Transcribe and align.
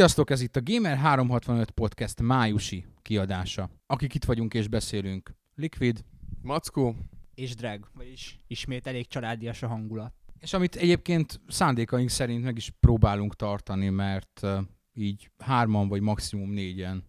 Sziasztok, 0.00 0.30
ez 0.30 0.40
itt 0.40 0.56
a 0.56 0.60
Gamer365 0.60 1.66
Podcast 1.74 2.22
májusi 2.22 2.84
kiadása. 3.02 3.70
Akik 3.86 4.14
itt 4.14 4.24
vagyunk 4.24 4.54
és 4.54 4.68
beszélünk. 4.68 5.34
Liquid. 5.54 6.04
Mackó. 6.42 6.96
És 7.34 7.54
drag, 7.54 7.90
vagyis 7.94 8.38
ismét 8.46 8.86
elég 8.86 9.06
családias 9.06 9.62
a 9.62 9.66
hangulat. 9.66 10.14
És 10.38 10.52
amit 10.52 10.74
egyébként 10.74 11.40
szándékaink 11.48 12.08
szerint 12.08 12.44
meg 12.44 12.56
is 12.56 12.72
próbálunk 12.80 13.36
tartani, 13.36 13.88
mert 13.88 14.40
uh, 14.42 14.58
így 14.92 15.30
hárman 15.38 15.88
vagy 15.88 16.00
maximum 16.00 16.50
négyen 16.50 17.04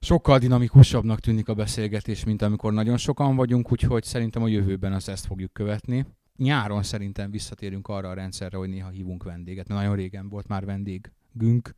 sokkal 0.00 0.38
dinamikusabbnak 0.38 1.20
tűnik 1.20 1.48
a 1.48 1.54
beszélgetés, 1.54 2.24
mint 2.24 2.42
amikor 2.42 2.72
nagyon 2.72 2.96
sokan 2.96 3.36
vagyunk, 3.36 3.72
úgyhogy 3.72 4.04
szerintem 4.04 4.42
a 4.42 4.48
jövőben 4.48 4.92
az 4.92 5.08
ezt 5.08 5.26
fogjuk 5.26 5.52
követni. 5.52 6.06
Nyáron 6.36 6.82
szerintem 6.82 7.30
visszatérünk 7.30 7.88
arra 7.88 8.08
a 8.08 8.14
rendszerre, 8.14 8.56
hogy 8.56 8.68
néha 8.68 8.88
hívunk 8.88 9.22
vendéget, 9.22 9.68
mert 9.68 9.80
nagyon 9.80 9.96
régen 9.96 10.28
volt 10.28 10.48
már 10.48 10.64
vendégünk, 10.64 11.74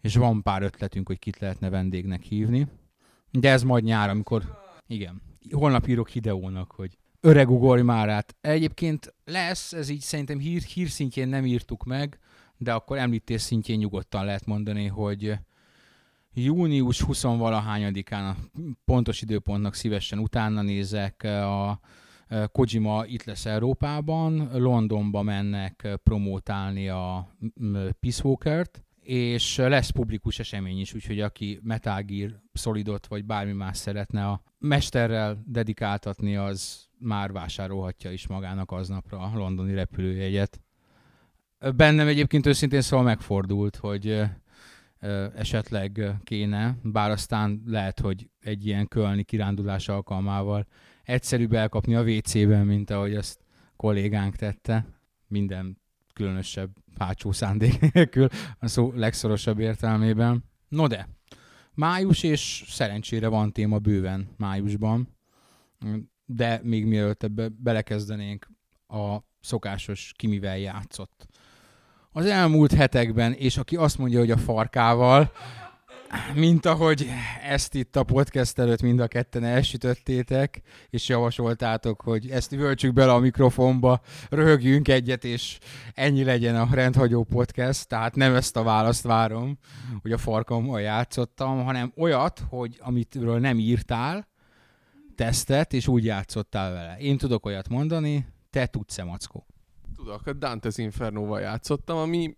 és 0.00 0.16
van 0.16 0.42
pár 0.42 0.62
ötletünk, 0.62 1.06
hogy 1.06 1.18
kit 1.18 1.38
lehetne 1.38 1.68
vendégnek 1.68 2.22
hívni. 2.22 2.66
De 3.30 3.50
ez 3.50 3.62
majd 3.62 3.84
nyár, 3.84 4.08
amikor... 4.08 4.58
Igen. 4.86 5.22
Holnap 5.50 5.86
írok 5.86 6.08
Hideónak, 6.08 6.72
hogy 6.72 6.98
öreg 7.20 7.50
ugorj 7.50 7.82
már 7.82 8.08
át. 8.08 8.36
Egyébként 8.40 9.14
lesz, 9.24 9.72
ez 9.72 9.88
így 9.88 10.00
szerintem 10.00 10.38
hír, 10.38 10.62
hírszintjén 10.62 11.28
nem 11.28 11.46
írtuk 11.46 11.84
meg, 11.84 12.18
de 12.56 12.72
akkor 12.72 12.98
említés 12.98 13.40
szintjén 13.40 13.78
nyugodtan 13.78 14.24
lehet 14.24 14.46
mondani, 14.46 14.86
hogy 14.86 15.38
június 16.32 17.04
20-valahányadikán 17.06 18.30
a 18.30 18.36
pontos 18.84 19.22
időpontnak 19.22 19.74
szívesen 19.74 20.18
utána 20.18 20.62
nézek, 20.62 21.22
a 21.22 21.80
Kojima 22.52 23.04
itt 23.06 23.24
lesz 23.24 23.46
Európában, 23.46 24.50
Londonba 24.52 25.22
mennek 25.22 25.88
promótálni 26.02 26.88
a 26.88 27.36
Peace 28.00 28.22
Walker-t, 28.24 28.84
és 29.10 29.56
lesz 29.56 29.90
publikus 29.90 30.38
esemény 30.38 30.80
is, 30.80 30.94
úgyhogy 30.94 31.20
aki 31.20 31.60
Metal 31.62 32.02
Gear 32.02 32.40
Solidot 32.52 33.06
vagy 33.06 33.24
bármi 33.24 33.52
más 33.52 33.76
szeretne 33.76 34.26
a 34.26 34.42
mesterrel 34.58 35.42
dedikáltatni, 35.46 36.36
az 36.36 36.86
már 36.98 37.32
vásárolhatja 37.32 38.12
is 38.12 38.26
magának 38.26 38.70
aznapra 38.70 39.18
a 39.18 39.30
londoni 39.34 39.74
repülőjegyet. 39.74 40.60
Bennem 41.76 42.08
egyébként 42.08 42.46
őszintén 42.46 42.80
szóval 42.80 43.04
megfordult, 43.04 43.76
hogy 43.76 44.22
esetleg 45.36 46.14
kéne, 46.24 46.76
bár 46.82 47.10
aztán 47.10 47.62
lehet, 47.66 48.00
hogy 48.00 48.30
egy 48.40 48.66
ilyen 48.66 48.88
kölni 48.88 49.22
kirándulás 49.24 49.88
alkalmával 49.88 50.66
egyszerűbb 51.02 51.52
elkapni 51.52 51.94
a 51.94 52.02
WC-ben, 52.02 52.66
mint 52.66 52.90
ahogy 52.90 53.14
azt 53.14 53.44
kollégánk 53.76 54.36
tette. 54.36 54.86
Minden 55.26 55.79
különösebb 56.20 56.70
hátsó 56.98 57.32
szándék 57.32 57.80
nélkül, 57.92 58.28
a 58.58 58.66
szó 58.66 58.92
legszorosabb 58.94 59.58
értelmében. 59.58 60.44
No 60.68 60.86
de, 60.86 61.08
május, 61.74 62.22
és 62.22 62.64
szerencsére 62.66 63.28
van 63.28 63.52
téma 63.52 63.78
bőven 63.78 64.28
májusban, 64.36 65.16
de 66.24 66.60
még 66.62 66.86
mielőtt 66.86 67.22
ebbe 67.22 67.48
belekezdenénk 67.48 68.46
a 68.86 69.16
szokásos 69.40 70.12
kimivel 70.16 70.58
játszott. 70.58 71.26
Az 72.12 72.26
elmúlt 72.26 72.72
hetekben, 72.72 73.32
és 73.32 73.56
aki 73.56 73.76
azt 73.76 73.98
mondja, 73.98 74.18
hogy 74.18 74.30
a 74.30 74.36
farkával, 74.36 75.32
mint 76.34 76.66
ahogy 76.66 77.06
ezt 77.42 77.74
itt 77.74 77.96
a 77.96 78.02
podcast 78.02 78.58
előtt 78.58 78.82
mind 78.82 79.00
a 79.00 79.06
ketten 79.06 79.44
elsütöttétek, 79.44 80.60
és 80.90 81.08
javasoltátok, 81.08 82.00
hogy 82.00 82.30
ezt 82.30 82.50
völtsük 82.50 82.92
bele 82.92 83.12
a 83.12 83.18
mikrofonba, 83.18 84.00
röhögjünk 84.28 84.88
egyet, 84.88 85.24
és 85.24 85.58
ennyi 85.94 86.24
legyen 86.24 86.56
a 86.56 86.68
rendhagyó 86.72 87.24
podcast, 87.24 87.88
tehát 87.88 88.14
nem 88.14 88.34
ezt 88.34 88.56
a 88.56 88.62
választ 88.62 89.02
várom, 89.02 89.58
hogy 90.02 90.12
a 90.12 90.18
farkammal 90.18 90.80
játszottam, 90.80 91.64
hanem 91.64 91.92
olyat, 91.96 92.42
hogy 92.48 92.76
amitről 92.80 93.38
nem 93.38 93.58
írtál, 93.58 94.28
tesztet, 95.14 95.72
és 95.72 95.88
úgy 95.88 96.04
játszottál 96.04 96.72
vele. 96.72 96.96
Én 96.98 97.18
tudok 97.18 97.46
olyat 97.46 97.68
mondani, 97.68 98.26
te 98.50 98.66
tudsz-e, 98.66 99.04
Mackó? 99.04 99.46
Tudok, 99.96 100.26
a 100.26 100.32
Dante's 100.32 100.74
Inferno-val 100.76 101.40
játszottam, 101.40 101.96
ami 101.96 102.36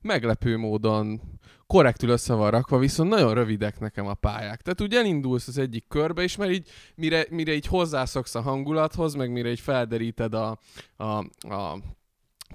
meglepő 0.00 0.56
módon 0.56 1.20
korrektül 1.68 2.10
össze 2.10 2.34
van 2.34 2.50
rakva, 2.50 2.78
viszont 2.78 3.10
nagyon 3.10 3.34
rövidek 3.34 3.80
nekem 3.80 4.06
a 4.06 4.14
pályák. 4.14 4.62
Tehát 4.62 4.80
ugye 4.80 4.98
elindulsz 4.98 5.48
az 5.48 5.58
egyik 5.58 5.84
körbe, 5.88 6.22
és 6.22 6.36
mert 6.36 6.50
így, 6.50 6.68
mire, 6.94 7.26
mire 7.30 7.52
így 7.52 7.66
hozzászoksz 7.66 8.34
a 8.34 8.40
hangulathoz, 8.40 9.14
meg 9.14 9.30
mire 9.30 9.50
így 9.50 9.60
felderíted 9.60 10.34
a, 10.34 10.58
a, 10.96 11.18
a 11.54 11.78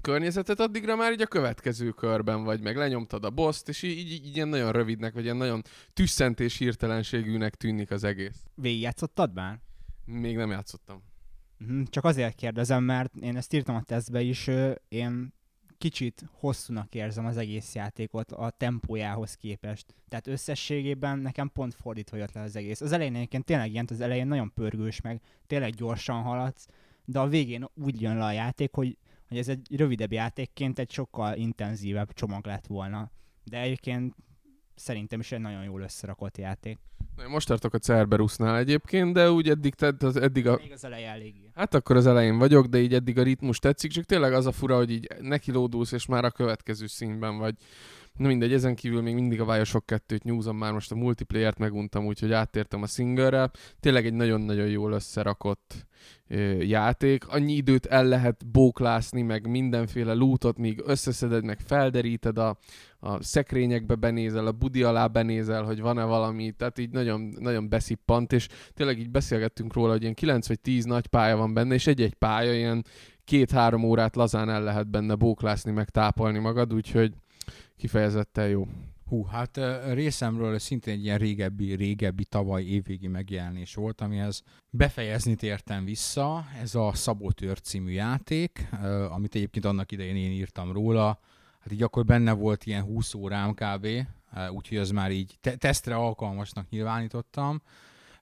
környezetet, 0.00 0.60
addigra 0.60 0.96
már 0.96 1.12
így 1.12 1.22
a 1.22 1.26
következő 1.26 1.90
körben 1.90 2.44
vagy, 2.44 2.60
meg 2.60 2.76
lenyomtad 2.76 3.24
a 3.24 3.30
boszt, 3.30 3.68
és 3.68 3.82
így, 3.82 3.98
így, 3.98 4.12
így 4.12 4.36
ilyen 4.36 4.48
nagyon 4.48 4.72
rövidnek, 4.72 5.14
vagy 5.14 5.24
ilyen 5.24 5.36
nagyon 5.36 5.62
tüsszentés 5.92 6.58
hirtelenségűnek 6.58 7.54
tűnik 7.54 7.90
az 7.90 8.04
egész. 8.04 8.42
Végigjátszottad 8.54 9.34
már? 9.34 9.60
Még 10.04 10.36
nem 10.36 10.50
játszottam. 10.50 11.02
Mhm, 11.58 11.82
csak 11.90 12.04
azért 12.04 12.34
kérdezem, 12.34 12.84
mert 12.84 13.14
én 13.16 13.36
ezt 13.36 13.52
írtam 13.52 13.74
a 13.74 13.82
tesztbe 13.82 14.20
is, 14.20 14.50
én 14.88 15.33
kicsit 15.78 16.24
hosszúnak 16.32 16.94
érzem 16.94 17.26
az 17.26 17.36
egész 17.36 17.74
játékot 17.74 18.32
a 18.32 18.50
tempójához 18.50 19.34
képest. 19.34 19.94
Tehát 20.08 20.26
összességében 20.26 21.18
nekem 21.18 21.50
pont 21.52 21.74
fordítva 21.74 22.16
jött 22.16 22.32
le 22.32 22.40
az 22.40 22.56
egész. 22.56 22.80
Az 22.80 22.92
elején 22.92 23.14
egyébként 23.14 23.44
tényleg 23.44 23.70
ilyen, 23.70 23.86
az 23.90 24.00
elején 24.00 24.26
nagyon 24.26 24.52
pörgős, 24.54 25.00
meg 25.00 25.20
tényleg 25.46 25.72
gyorsan 25.74 26.22
haladsz, 26.22 26.66
de 27.04 27.18
a 27.18 27.28
végén 27.28 27.68
úgy 27.74 28.00
jön 28.00 28.16
le 28.16 28.24
a 28.24 28.32
játék, 28.32 28.74
hogy, 28.74 28.98
hogy 29.28 29.38
ez 29.38 29.48
egy 29.48 29.76
rövidebb 29.76 30.12
játékként 30.12 30.78
egy 30.78 30.90
sokkal 30.90 31.36
intenzívebb 31.36 32.12
csomag 32.12 32.46
lett 32.46 32.66
volna. 32.66 33.10
De 33.44 33.60
egyébként 33.60 34.14
szerintem 34.74 35.20
is 35.20 35.32
egy 35.32 35.40
nagyon 35.40 35.64
jól 35.64 35.80
összerakott 35.80 36.38
játék. 36.38 36.78
Most 37.28 37.46
tartok 37.46 37.74
a 37.74 37.78
Cerberusnál 37.78 38.56
egyébként, 38.56 39.12
de 39.12 39.30
úgy 39.30 39.48
eddig, 39.48 39.74
tehát 39.74 40.02
az 40.02 40.16
eddig 40.16 40.46
a... 40.46 40.58
Még 40.62 40.72
az 40.72 40.84
eleje 40.84 41.08
eléggé. 41.08 41.50
Hát 41.54 41.74
akkor 41.74 41.96
az 41.96 42.06
elején 42.06 42.38
vagyok, 42.38 42.66
de 42.66 42.78
így 42.78 42.94
eddig 42.94 43.18
a 43.18 43.22
ritmus 43.22 43.58
tetszik, 43.58 43.90
csak 43.90 44.04
tényleg 44.04 44.32
az 44.32 44.46
a 44.46 44.52
fura, 44.52 44.76
hogy 44.76 44.90
így 44.90 45.08
neki 45.20 45.52
lódulsz, 45.52 45.92
és 45.92 46.06
már 46.06 46.24
a 46.24 46.30
következő 46.30 46.86
színben 46.86 47.38
vagy. 47.38 47.54
Na 48.18 48.26
mindegy, 48.26 48.52
ezen 48.52 48.74
kívül 48.74 49.02
még 49.02 49.14
mindig 49.14 49.40
a 49.40 49.44
Bioshock 49.44 49.92
2-t 49.92 50.22
nyúzom, 50.22 50.56
már 50.56 50.72
most 50.72 50.92
a 50.92 50.94
multiplayer-t 50.94 51.58
meguntam, 51.58 52.06
úgyhogy 52.06 52.32
áttértem 52.32 52.82
a 52.82 52.86
single 52.86 53.50
Tényleg 53.80 54.06
egy 54.06 54.12
nagyon-nagyon 54.12 54.66
jól 54.66 54.92
összerakott 54.92 55.86
ö, 56.28 56.36
játék. 56.62 57.28
Annyi 57.28 57.52
időt 57.52 57.86
el 57.86 58.04
lehet 58.06 58.46
bóklászni, 58.46 59.22
meg 59.22 59.46
mindenféle 59.46 60.12
lootot, 60.12 60.58
míg 60.58 60.82
összeszeded, 60.86 61.44
meg 61.44 61.60
felderíted 61.60 62.38
a, 62.38 62.58
a 62.98 63.22
szekrényekbe 63.22 63.94
benézel, 63.94 64.46
a 64.46 64.52
budi 64.52 64.82
alá 64.82 65.06
benézel, 65.06 65.62
hogy 65.62 65.80
van-e 65.80 66.04
valami, 66.04 66.52
tehát 66.52 66.78
így 66.78 66.90
nagyon, 66.90 67.34
nagyon 67.38 67.68
beszippant, 67.68 68.32
és 68.32 68.48
tényleg 68.74 68.98
így 68.98 69.10
beszélgettünk 69.10 69.72
róla, 69.72 69.92
hogy 69.92 70.02
ilyen 70.02 70.14
9 70.14 70.48
vagy 70.48 70.60
10 70.60 70.84
nagy 70.84 71.06
pálya 71.06 71.36
van 71.36 71.54
benne, 71.54 71.74
és 71.74 71.86
egy-egy 71.86 72.14
pálya 72.14 72.54
ilyen 72.54 72.84
két-három 73.24 73.84
órát 73.84 74.16
lazán 74.16 74.50
el 74.50 74.62
lehet 74.62 74.90
benne 74.90 75.14
bóklászni, 75.14 75.72
meg 75.72 75.88
tápolni 75.88 76.38
magad, 76.38 76.74
úgyhogy 76.74 77.12
kifejezetten 77.76 78.48
jó. 78.48 78.66
Hú, 79.06 79.24
hát 79.24 79.60
részemről 79.92 80.58
szintén 80.58 80.94
egy 80.94 81.04
ilyen 81.04 81.18
régebbi, 81.18 81.74
régebbi 81.74 82.24
tavaly 82.24 82.64
évvégi 82.64 83.06
megjelenés 83.06 83.74
volt, 83.74 84.00
amihez 84.00 84.42
befejezni 84.70 85.34
tértem 85.34 85.84
vissza. 85.84 86.44
Ez 86.60 86.74
a 86.74 86.90
Szabotőr 86.94 87.60
című 87.60 87.90
játék, 87.90 88.68
amit 89.10 89.34
egyébként 89.34 89.64
annak 89.64 89.92
idején 89.92 90.16
én 90.16 90.30
írtam 90.30 90.72
róla. 90.72 91.18
Hát 91.60 91.72
így 91.72 91.82
akkor 91.82 92.04
benne 92.04 92.32
volt 92.32 92.66
ilyen 92.66 92.82
20 92.82 93.14
órám 93.14 93.54
kb., 93.54 93.86
úgyhogy 94.50 94.78
az 94.78 94.90
már 94.90 95.10
így 95.10 95.36
te- 95.40 95.56
tesztre 95.56 95.94
alkalmasnak 95.94 96.68
nyilvánítottam. 96.68 97.62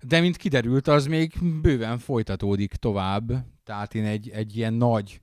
De 0.00 0.20
mint 0.20 0.36
kiderült, 0.36 0.88
az 0.88 1.06
még 1.06 1.32
bőven 1.62 1.98
folytatódik 1.98 2.74
tovább. 2.74 3.44
Tehát 3.64 3.94
én 3.94 4.04
egy, 4.04 4.28
egy 4.28 4.56
ilyen 4.56 4.74
nagy 4.74 5.20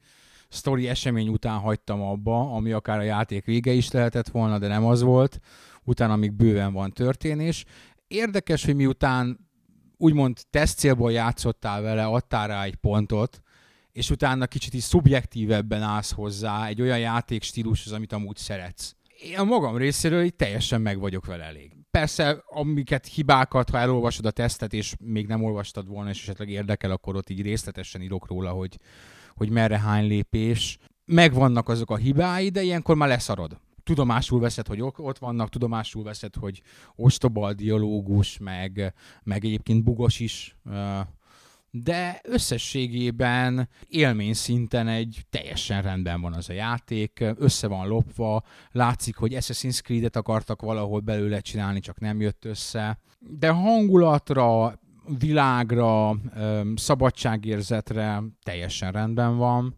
sztori 0.50 0.88
esemény 0.88 1.28
után 1.28 1.60
hagytam 1.60 2.02
abba, 2.02 2.54
ami 2.54 2.72
akár 2.72 3.00
a 3.00 3.04
játék 3.04 3.46
vége 3.46 3.72
is 3.72 3.92
lehetett 3.92 4.28
volna, 4.28 4.60
de 4.60 4.68
nem 4.68 4.86
az 4.86 5.02
volt. 5.02 5.40
Utána 5.84 6.16
még 6.16 6.32
bőven 6.32 6.74
van 6.74 6.92
történés. 6.92 7.66
Érdekes, 8.08 8.66
hogy 8.66 8.76
miután 8.76 9.50
úgymond 9.98 10.38
teszt 10.50 10.78
célból 10.78 11.12
játszottál 11.12 11.82
vele, 11.82 12.06
adtál 12.06 12.48
rá 12.48 12.64
egy 12.64 12.76
pontot, 12.76 13.42
és 13.92 14.10
utána 14.10 14.48
kicsit 14.48 14.74
is 14.74 14.84
szubjektívebben 14.84 15.82
állsz 15.82 16.12
hozzá 16.12 16.68
egy 16.68 16.82
olyan 16.82 17.00
játékstílushoz, 17.00 17.94
amit 17.94 18.14
amúgy 18.14 18.38
szeretsz. 18.38 18.96
Én 19.24 19.38
a 19.38 19.44
magam 19.44 19.78
részéről 19.78 20.24
így 20.24 20.36
teljesen 20.36 20.82
meg 20.82 21.00
vagyok 21.00 21.26
vele 21.26 21.44
elég. 21.44 21.72
Persze, 21.92 22.44
amiket 22.48 23.08
hibákat, 23.08 23.70
ha 23.70 23.78
elolvasod 23.78 24.26
a 24.26 24.32
tesztet, 24.32 24.74
és 24.74 24.96
még 25.00 25.28
nem 25.28 25.44
olvastad 25.44 25.88
volna, 25.88 26.10
és 26.10 26.22
esetleg 26.22 26.50
érdekel, 26.50 26.92
akkor 26.92 27.16
ott 27.16 27.30
így 27.30 27.42
részletesen 27.42 28.02
írok 28.02 28.28
róla, 28.28 28.52
hogy, 28.52 28.78
hogy 29.40 29.50
merre 29.50 29.80
hány 29.80 30.08
lépés. 30.08 30.78
Megvannak 31.06 31.70
azok 31.70 31.92
a 31.92 31.96
hibái, 31.96 32.50
de 32.50 32.62
ilyenkor 32.62 32.96
már 32.96 33.08
leszarod. 33.08 33.60
Tudomásul 33.84 34.40
veszed, 34.40 34.68
hogy 34.68 34.82
ott 34.82 35.18
vannak, 35.18 35.50
tudomásul 35.50 36.04
veszed, 36.04 36.36
hogy 36.36 36.62
ostoba 36.96 37.48
a 37.48 37.54
dialógus, 37.54 38.38
meg, 38.38 38.94
meg 39.24 39.46
egyébként 39.46 39.84
bugos 39.84 40.20
is, 40.20 40.56
de 41.72 42.20
összességében 42.24 43.70
élmény 43.88 44.34
szinten 44.34 44.88
egy 44.88 45.26
teljesen 45.30 45.82
rendben 45.82 46.22
van 46.22 46.34
az 46.34 46.50
a 46.50 46.54
játék, 46.54 47.24
össze 47.36 47.68
van 47.68 47.88
lopva, 47.88 48.44
látszik, 48.72 49.16
hogy 49.16 49.34
Assassin's 49.34 49.82
Creed-et 49.82 50.16
akartak 50.16 50.62
valahol 50.62 51.00
belőle 51.00 51.40
csinálni, 51.40 51.80
csak 51.80 52.00
nem 52.00 52.22
jött 52.22 52.46
össze, 52.46 53.00
de 53.20 53.50
hangulatra, 53.50 54.80
világra, 55.18 56.16
szabadságérzetre 56.76 58.24
teljesen 58.44 58.92
rendben 58.92 59.38
van. 59.38 59.78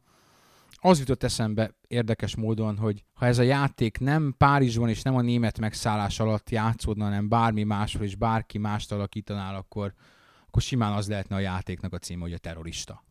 Az 0.83 1.00
jutott 1.00 1.24
eszembe 1.24 1.75
érdekes 1.88 2.36
módon, 2.36 2.78
hogy 2.78 3.04
ha 3.13 3.25
ez 3.25 3.38
a 3.38 3.44
játék 3.44 4.00
nem 4.00 4.36
Párizsban 4.38 4.89
és 4.89 5.01
nem 5.01 5.16
a 5.16 5.22
német 5.22 5.60
megszállás 5.60 6.19
alatt 6.19 6.50
játszódna, 6.50 7.04
hanem 7.04 7.30
bármi 7.30 7.63
máshol 7.63 8.04
és 8.04 8.16
bárki 8.16 8.57
mást 8.57 8.92
alakítanál, 8.92 9.56
akkor, 9.56 9.94
akkor 10.48 10.62
simán 10.62 10.94
az 10.94 11.07
lehetne 11.07 11.36
a 11.36 11.39
játéknak 11.39 11.94
a 11.94 11.98
címe, 11.98 12.22
hogy 12.22 12.33
a 12.33 12.38
terrorista. 12.38 13.04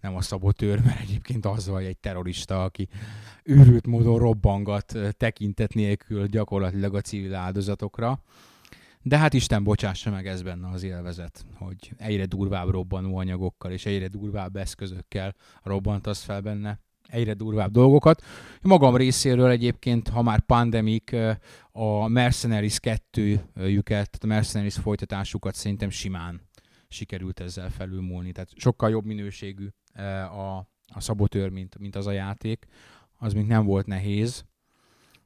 Nem 0.00 0.16
a 0.16 0.20
szabotőr, 0.20 0.84
mert 0.84 1.00
egyébként 1.00 1.46
az 1.46 1.68
vagy 1.68 1.84
egy 1.84 1.98
terrorista, 1.98 2.64
aki 2.64 2.88
őrült 3.44 3.86
módon 3.86 4.18
robbangat 4.18 4.98
tekintet 5.16 5.74
nélkül 5.74 6.26
gyakorlatilag 6.26 6.94
a 6.94 7.00
civil 7.00 7.34
áldozatokra. 7.34 8.22
De 9.02 9.18
hát 9.18 9.34
Isten 9.34 9.64
bocsássa 9.64 10.10
meg 10.10 10.26
ez 10.26 10.42
benne 10.42 10.68
az 10.68 10.82
élvezet, 10.82 11.44
hogy 11.54 11.92
egyre 11.96 12.24
durvább 12.24 12.68
robbanó 12.68 13.16
anyagokkal 13.16 13.70
és 13.70 13.86
egyre 13.86 14.08
durvább 14.08 14.56
eszközökkel 14.56 15.34
robbantasz 15.62 16.22
fel 16.22 16.40
benne 16.40 16.80
egyre 17.10 17.34
durvább 17.34 17.70
dolgokat. 17.70 18.22
Magam 18.62 18.96
részéről 18.96 19.50
egyébként, 19.50 20.08
ha 20.08 20.22
már 20.22 20.40
pandemik, 20.40 21.16
a 21.72 22.08
Mercenaries 22.08 22.78
2-jüket, 22.82 23.84
tehát 23.84 24.18
a 24.20 24.26
Mercenaries 24.26 24.76
folytatásukat 24.76 25.54
szerintem 25.54 25.90
simán 25.90 26.48
sikerült 26.88 27.40
ezzel 27.40 27.70
felülmúlni. 27.70 28.32
Tehát 28.32 28.50
sokkal 28.56 28.90
jobb 28.90 29.04
minőségű 29.04 29.68
a, 30.32 30.56
a 30.86 31.00
szabotőr, 31.00 31.48
mint, 31.48 31.78
mint 31.78 31.96
az 31.96 32.06
a 32.06 32.12
játék. 32.12 32.66
Az 33.18 33.32
még 33.32 33.46
nem 33.46 33.64
volt 33.64 33.86
nehéz. 33.86 34.44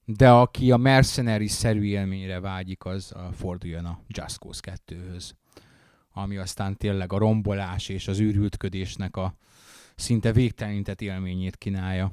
De 0.04 0.30
aki 0.30 0.70
a 0.70 0.76
Mercenaries-szerű 0.76 1.82
élményre 1.82 2.40
vágyik, 2.40 2.84
az 2.84 3.14
forduljon 3.32 3.84
a 3.84 4.00
Just 4.08 4.38
Cause 4.38 4.60
2-höz. 4.86 5.30
Ami 6.12 6.36
aztán 6.36 6.76
tényleg 6.76 7.12
a 7.12 7.18
rombolás 7.18 7.88
és 7.88 8.08
az 8.08 8.20
űrültködésnek 8.20 9.16
a, 9.16 9.36
szinte 9.94 10.32
végtelenített 10.32 11.00
élményét 11.00 11.56
kínálja. 11.56 12.12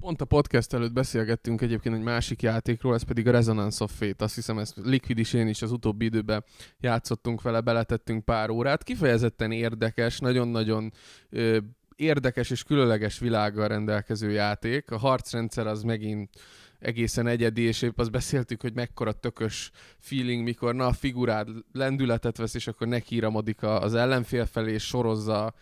Pont 0.00 0.20
a 0.20 0.24
podcast 0.24 0.72
előtt 0.72 0.92
beszélgettünk 0.92 1.60
egyébként 1.60 1.94
egy 1.94 2.02
másik 2.02 2.42
játékról, 2.42 2.94
ez 2.94 3.02
pedig 3.02 3.28
a 3.28 3.30
Resonance 3.30 3.84
of 3.84 3.92
Fate. 3.98 4.24
Azt 4.24 4.34
hiszem, 4.34 4.58
ezt 4.58 4.76
Liquid 4.84 5.18
is 5.18 5.32
én 5.32 5.48
is 5.48 5.62
az 5.62 5.72
utóbbi 5.72 6.04
időben 6.04 6.44
játszottunk 6.80 7.42
vele, 7.42 7.60
beletettünk 7.60 8.24
pár 8.24 8.50
órát. 8.50 8.82
Kifejezetten 8.82 9.52
érdekes, 9.52 10.18
nagyon-nagyon 10.18 10.92
ö, 11.30 11.58
érdekes 11.96 12.50
és 12.50 12.62
különleges 12.62 13.18
világgal 13.18 13.68
rendelkező 13.68 14.30
játék. 14.30 14.90
A 14.90 14.98
harcrendszer 14.98 15.66
az 15.66 15.82
megint 15.82 16.30
egészen 16.78 17.26
egyedi, 17.26 17.62
és 17.62 17.82
épp 17.82 17.98
azt 17.98 18.10
beszéltük, 18.10 18.60
hogy 18.60 18.74
mekkora 18.74 19.12
tökös 19.12 19.70
feeling, 19.98 20.42
mikor 20.42 20.74
na 20.74 20.86
a 20.86 20.92
figurád 20.92 21.48
lendületet 21.72 22.36
vesz, 22.36 22.54
és 22.54 22.66
akkor 22.66 22.86
nekiíramodik 22.86 23.62
az 23.62 23.94
ellenfél 23.94 24.46
felé, 24.46 24.72
és 24.72 24.86
sorozza 24.86 25.54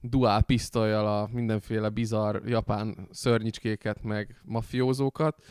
duál 0.00 0.42
pisztolyjal 0.42 1.06
a 1.06 1.28
mindenféle 1.32 1.88
bizarr 1.88 2.48
japán 2.48 3.08
szörnyicskéket, 3.10 4.02
meg 4.02 4.40
mafiózókat. 4.44 5.44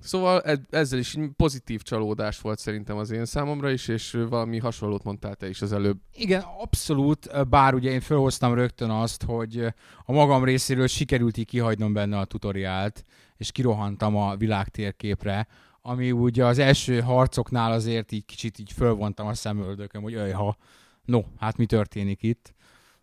Szóval 0.00 0.42
ezzel 0.70 0.98
is 0.98 1.16
pozitív 1.36 1.82
csalódás 1.82 2.40
volt 2.40 2.58
szerintem 2.58 2.96
az 2.96 3.10
én 3.10 3.24
számomra 3.24 3.70
is, 3.70 3.88
és 3.88 4.10
valami 4.28 4.58
hasonlót 4.58 5.04
mondtál 5.04 5.34
te 5.34 5.48
is 5.48 5.62
az 5.62 5.72
előbb. 5.72 5.98
Igen, 6.12 6.42
abszolút, 6.60 7.48
bár 7.48 7.74
ugye 7.74 7.90
én 7.90 8.00
felhoztam 8.00 8.54
rögtön 8.54 8.90
azt, 8.90 9.22
hogy 9.22 9.64
a 10.04 10.12
magam 10.12 10.44
részéről 10.44 10.86
sikerült 10.86 11.36
így 11.36 11.46
kihagynom 11.46 11.92
benne 11.92 12.18
a 12.18 12.24
tutoriált, 12.24 13.04
és 13.36 13.52
kirohantam 13.52 14.16
a 14.16 14.36
világ 14.36 14.68
térképre, 14.68 15.46
ami 15.80 16.12
ugye 16.12 16.44
az 16.44 16.58
első 16.58 17.00
harcoknál 17.00 17.72
azért 17.72 18.12
így 18.12 18.24
kicsit 18.24 18.58
így 18.58 18.72
fölvontam 18.72 19.26
a 19.26 19.34
szemöldököm, 19.34 20.02
hogy 20.02 20.32
ha 20.32 20.56
no, 21.04 21.22
hát 21.38 21.56
mi 21.56 21.66
történik 21.66 22.22
itt. 22.22 22.54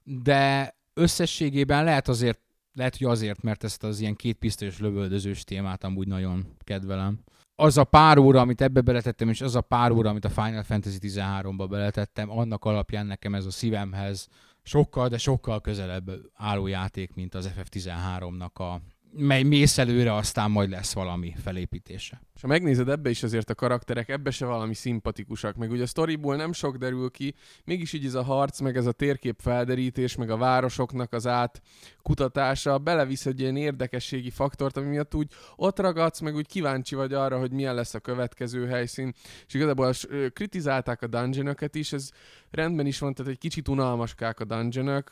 De 0.04 0.76
összességében 0.94 1.84
lehet 1.84 2.08
azért, 2.08 2.40
lehet, 2.74 2.98
hogy 2.98 3.08
azért, 3.08 3.42
mert 3.42 3.64
ezt 3.64 3.84
az 3.84 4.00
ilyen 4.00 4.16
kétpisztolyos 4.16 4.80
lövöldözős 4.80 5.44
témát 5.44 5.84
amúgy 5.84 6.08
nagyon 6.08 6.46
kedvelem. 6.60 7.20
Az 7.56 7.78
a 7.78 7.84
pár 7.84 8.18
óra, 8.18 8.40
amit 8.40 8.62
ebbe 8.62 8.82
beletettem, 8.82 9.30
és 9.30 9.42
az 9.42 9.56
a 9.56 9.62
pár 9.62 9.92
óra, 9.92 10.10
amit 10.10 10.26
a 10.26 10.30
Final 10.30 10.64
Fantasy 10.64 10.98
13-ba 11.02 11.66
beletettem, 11.70 12.30
annak 12.30 12.66
alapján 12.66 13.06
nekem 13.06 13.36
ez 13.36 13.46
a 13.46 13.52
szívemhez 13.52 14.28
sokkal, 14.64 15.08
de 15.08 15.18
sokkal 15.18 15.62
közelebb 15.62 16.12
álló 16.34 16.68
játék, 16.68 17.14
mint 17.14 17.36
az 17.36 17.52
FF13-nak 17.58 18.54
a 18.54 18.82
mely 19.14 19.44
mész 19.44 19.78
előre, 19.78 20.16
aztán 20.16 20.52
majd 20.52 20.70
lesz 20.70 20.94
valami 20.94 21.34
felépítése. 21.44 22.22
És 22.36 22.42
ha 22.42 22.48
megnézed 22.48 22.90
ebbe 22.90 23.10
is 23.10 23.24
azért 23.24 23.50
a 23.50 23.56
karakterek, 23.56 24.10
ebbe 24.10 24.32
se 24.32 24.46
valami 24.46 24.74
szimpatikusak, 24.74 25.56
meg 25.56 25.72
ugye 25.72 25.84
a 25.84 25.88
sztoriból 25.88 26.36
nem 26.36 26.54
sok 26.54 26.78
derül 26.78 27.10
ki, 27.10 27.36
mégis 27.64 27.94
így 27.94 28.06
ez 28.06 28.14
a 28.14 28.24
harc, 28.24 28.60
meg 28.60 28.78
ez 28.78 28.86
a 28.86 28.92
térkép 28.92 29.40
felderítés, 29.42 30.16
meg 30.16 30.30
a 30.30 30.38
városoknak 30.38 31.14
az 31.14 31.28
átkutatása 31.28 32.78
belevisz 32.78 33.26
egy 33.26 33.40
ilyen 33.40 33.56
érdekességi 33.56 34.30
faktort, 34.30 34.78
ami 34.78 34.88
miatt 34.88 35.16
úgy 35.16 35.32
ott 35.56 35.80
ragadsz, 35.80 36.20
meg 36.20 36.36
úgy 36.36 36.48
kíváncsi 36.48 36.96
vagy 36.96 37.14
arra, 37.14 37.40
hogy 37.40 37.52
milyen 37.52 37.76
lesz 37.76 37.94
a 37.94 38.00
következő 38.00 38.68
helyszín. 38.68 39.14
És 39.48 39.54
igazából 39.54 39.94
kritizálták 40.34 41.02
a 41.02 41.08
dungeonokat 41.08 41.76
is, 41.76 41.94
ez 41.94 42.10
rendben 42.52 42.86
is 42.86 43.00
van, 43.00 43.14
tehát 43.14 43.32
egy 43.32 43.38
kicsit 43.38 43.68
unalmaskák 43.68 44.40
a 44.40 44.46
dungeonok, 44.46 45.12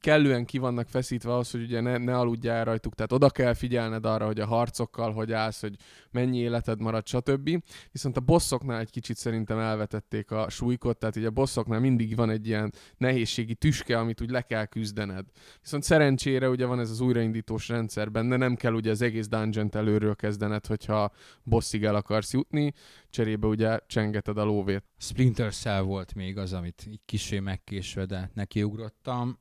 kellően 0.00 0.44
ki 0.44 0.58
vannak 0.58 0.88
feszítve 0.88 1.32
ahhoz, 1.32 1.50
hogy 1.50 1.62
ugye 1.62 1.80
ne, 1.80 1.96
ne 1.96 2.18
aludjál 2.18 2.64
rajtuk, 2.64 2.94
tehát 2.94 3.12
oda 3.12 3.30
kell 3.30 3.54
figyelned 3.54 4.06
arra, 4.06 4.26
hogy 4.26 4.40
a 4.40 4.46
harcokkal 4.46 5.12
hogy 5.12 5.32
állsz, 5.32 5.60
hogy 5.60 5.76
mennyi 6.10 6.38
életed 6.38 6.80
marad, 6.80 7.06
stb. 7.06 7.62
Viszont 7.92 8.16
a 8.16 8.20
bosszoknál 8.20 8.80
egy 8.80 8.90
kicsit 8.90 9.16
szerintem 9.16 9.58
elvetették 9.58 10.30
a 10.30 10.48
súlykot, 10.48 10.98
tehát 10.98 11.16
ugye 11.16 11.26
a 11.26 11.30
bosszoknál 11.30 11.80
mindig 11.80 12.16
van 12.16 12.30
egy 12.30 12.46
ilyen 12.46 12.72
nehézségi 12.96 13.54
tüske, 13.54 13.98
amit 13.98 14.20
úgy 14.20 14.30
le 14.30 14.42
kell 14.42 14.64
küzdened. 14.64 15.26
Viszont 15.60 15.82
szerencsére 15.82 16.48
ugye 16.48 16.66
van 16.66 16.80
ez 16.80 16.90
az 16.90 17.00
újraindítós 17.00 17.68
rendszer 17.68 18.10
benne, 18.10 18.36
nem 18.36 18.56
kell 18.56 18.72
ugye 18.72 18.90
az 18.90 19.02
egész 19.02 19.28
dungeon 19.28 19.68
előről 19.72 20.14
kezdened, 20.14 20.66
hogyha 20.66 21.12
bosszig 21.42 21.84
el 21.84 21.94
akarsz 21.94 22.32
jutni, 22.32 22.72
cserébe 23.10 23.46
ugye 23.46 23.78
csengeted 23.86 24.38
a 24.38 24.44
lóvét. 24.44 24.84
Splinter 24.98 25.52
Cell 25.52 25.80
volt 25.80 26.14
még 26.14 26.38
az, 26.38 26.52
amit 26.52 26.86
így 26.86 27.00
kisé 27.04 27.38
megkésve, 27.38 28.04
de 28.04 28.30
nekiugrottam. 28.34 29.38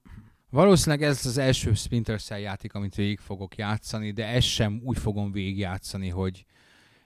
Valószínűleg 0.58 1.10
ez 1.10 1.26
az 1.26 1.38
első 1.38 1.74
Splinter 1.74 2.22
Cell 2.22 2.40
játék, 2.40 2.74
amit 2.74 2.96
végig 2.96 3.20
fogok 3.20 3.56
játszani, 3.56 4.12
de 4.12 4.28
ezt 4.28 4.48
sem 4.48 4.82
úgy 4.84 4.98
fogom 4.98 5.32
végigjátszani, 5.32 6.10
hogy 6.10 6.46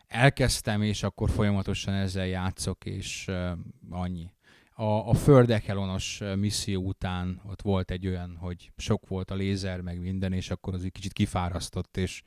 elkezdtem, 0.08 0.82
és 0.82 1.04
akkor 1.04 1.30
folyamatosan 1.30 1.94
ezzel 1.94 2.26
játszok, 2.26 2.86
és 2.86 3.26
uh, 3.28 3.52
annyi. 3.90 4.34
A, 4.76 4.84
a 4.84 5.14
Földekelonos 5.14 6.22
misszió 6.36 6.82
után 6.82 7.42
ott 7.46 7.62
volt 7.62 7.92
egy 7.92 8.08
olyan, 8.08 8.38
hogy 8.40 8.72
sok 8.78 9.08
volt 9.08 9.32
a 9.32 9.36
lézer, 9.36 9.82
meg 9.82 10.00
minden, 10.00 10.34
és 10.34 10.50
akkor 10.50 10.74
az 10.74 10.84
egy 10.84 10.92
kicsit 10.92 11.14
kifárasztott, 11.14 11.98
és 11.98 12.24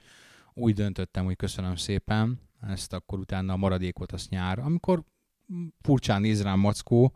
úgy 0.53 0.75
döntöttem, 0.75 1.25
hogy 1.25 1.37
köszönöm 1.37 1.77
szépen, 1.77 2.41
ezt 2.61 2.93
akkor 2.93 3.19
utána 3.19 3.53
a 3.53 3.57
maradékot 3.57 4.13
azt 4.13 4.31
nyár, 4.31 4.59
amikor 4.59 5.03
furcsán 5.81 6.21
néz 6.21 6.43
rám 6.43 6.59
mackó, 6.59 7.15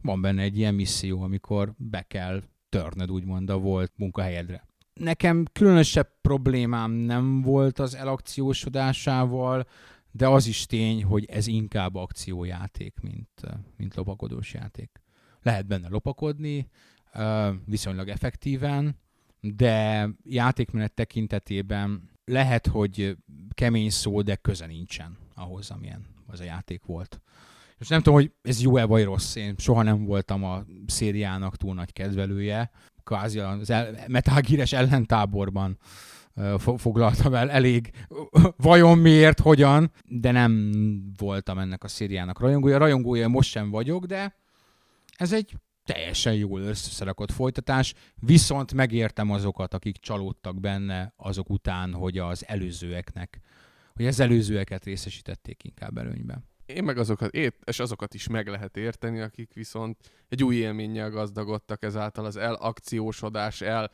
van 0.00 0.20
benne 0.20 0.42
egy 0.42 0.58
ilyen 0.58 0.74
misszió, 0.74 1.22
amikor 1.22 1.74
be 1.76 2.02
kell 2.02 2.42
törned 2.68 3.10
úgymond 3.10 3.50
a 3.50 3.58
volt 3.58 3.92
munkahelyedre. 3.96 4.66
Nekem 4.94 5.44
különösebb 5.52 6.08
problémám 6.20 6.90
nem 6.90 7.42
volt 7.42 7.78
az 7.78 7.94
elakciósodásával, 7.94 9.66
de 10.10 10.28
az 10.28 10.46
is 10.46 10.66
tény, 10.66 11.04
hogy 11.04 11.24
ez 11.24 11.46
inkább 11.46 11.94
akciójáték, 11.94 13.00
mint, 13.00 13.42
mint 13.76 13.94
lopakodós 13.94 14.54
játék. 14.54 15.02
Lehet 15.42 15.66
benne 15.66 15.88
lopakodni, 15.88 16.68
viszonylag 17.64 18.08
effektíven, 18.08 18.96
de 19.40 20.08
játékmenet 20.24 20.94
tekintetében 20.94 22.10
lehet, 22.24 22.66
hogy 22.66 23.16
kemény 23.50 23.90
szó, 23.90 24.22
de 24.22 24.36
köze 24.36 24.66
nincsen 24.66 25.16
ahhoz, 25.34 25.70
amilyen 25.70 26.06
az 26.26 26.40
a 26.40 26.44
játék 26.44 26.84
volt. 26.84 27.20
És 27.78 27.88
nem 27.88 27.98
tudom, 27.98 28.14
hogy 28.14 28.32
ez 28.42 28.62
jó-e 28.62 28.84
vagy 28.84 29.04
rossz. 29.04 29.34
Én 29.34 29.54
soha 29.58 29.82
nem 29.82 30.04
voltam 30.04 30.44
a 30.44 30.64
szériának 30.86 31.56
túl 31.56 31.74
nagy 31.74 31.92
kedvelője. 31.92 32.70
Kvázi 33.04 33.38
az 33.38 33.70
el, 33.70 34.04
Metal 34.06 34.40
Gear-es 34.40 34.72
ellentáborban 34.72 35.78
foglaltam 36.76 37.34
el 37.34 37.50
elég 37.50 37.90
vajon 38.56 38.98
miért, 38.98 39.40
hogyan, 39.40 39.90
de 40.04 40.30
nem 40.30 40.72
voltam 41.16 41.58
ennek 41.58 41.84
a 41.84 41.88
szériának 41.88 42.40
rajongója. 42.40 42.78
Rajongója 42.78 43.28
most 43.28 43.50
sem 43.50 43.70
vagyok, 43.70 44.04
de 44.04 44.36
ez 45.16 45.32
egy 45.32 45.56
teljesen 45.84 46.34
jól 46.34 46.60
összerakott 46.60 47.32
folytatás, 47.32 47.94
viszont 48.14 48.74
megértem 48.74 49.30
azokat, 49.30 49.74
akik 49.74 49.96
csalódtak 49.96 50.60
benne 50.60 51.12
azok 51.16 51.50
után, 51.50 51.92
hogy 51.92 52.18
az 52.18 52.44
előzőeknek, 52.46 53.40
hogy 53.94 54.06
az 54.06 54.20
előzőeket 54.20 54.84
részesítették 54.84 55.64
inkább 55.64 55.98
előnyben 55.98 56.44
én 56.68 56.84
meg 56.84 56.98
azokat, 56.98 57.34
és 57.64 57.78
azokat 57.78 58.14
is 58.14 58.28
meg 58.28 58.48
lehet 58.48 58.76
érteni, 58.76 59.20
akik 59.20 59.52
viszont 59.52 60.10
egy 60.28 60.44
új 60.44 60.56
élménnyel 60.56 61.10
gazdagodtak 61.10 61.82
ezáltal 61.82 62.24
az 62.24 62.36
elakciósodás, 62.36 63.60
el 63.60 63.90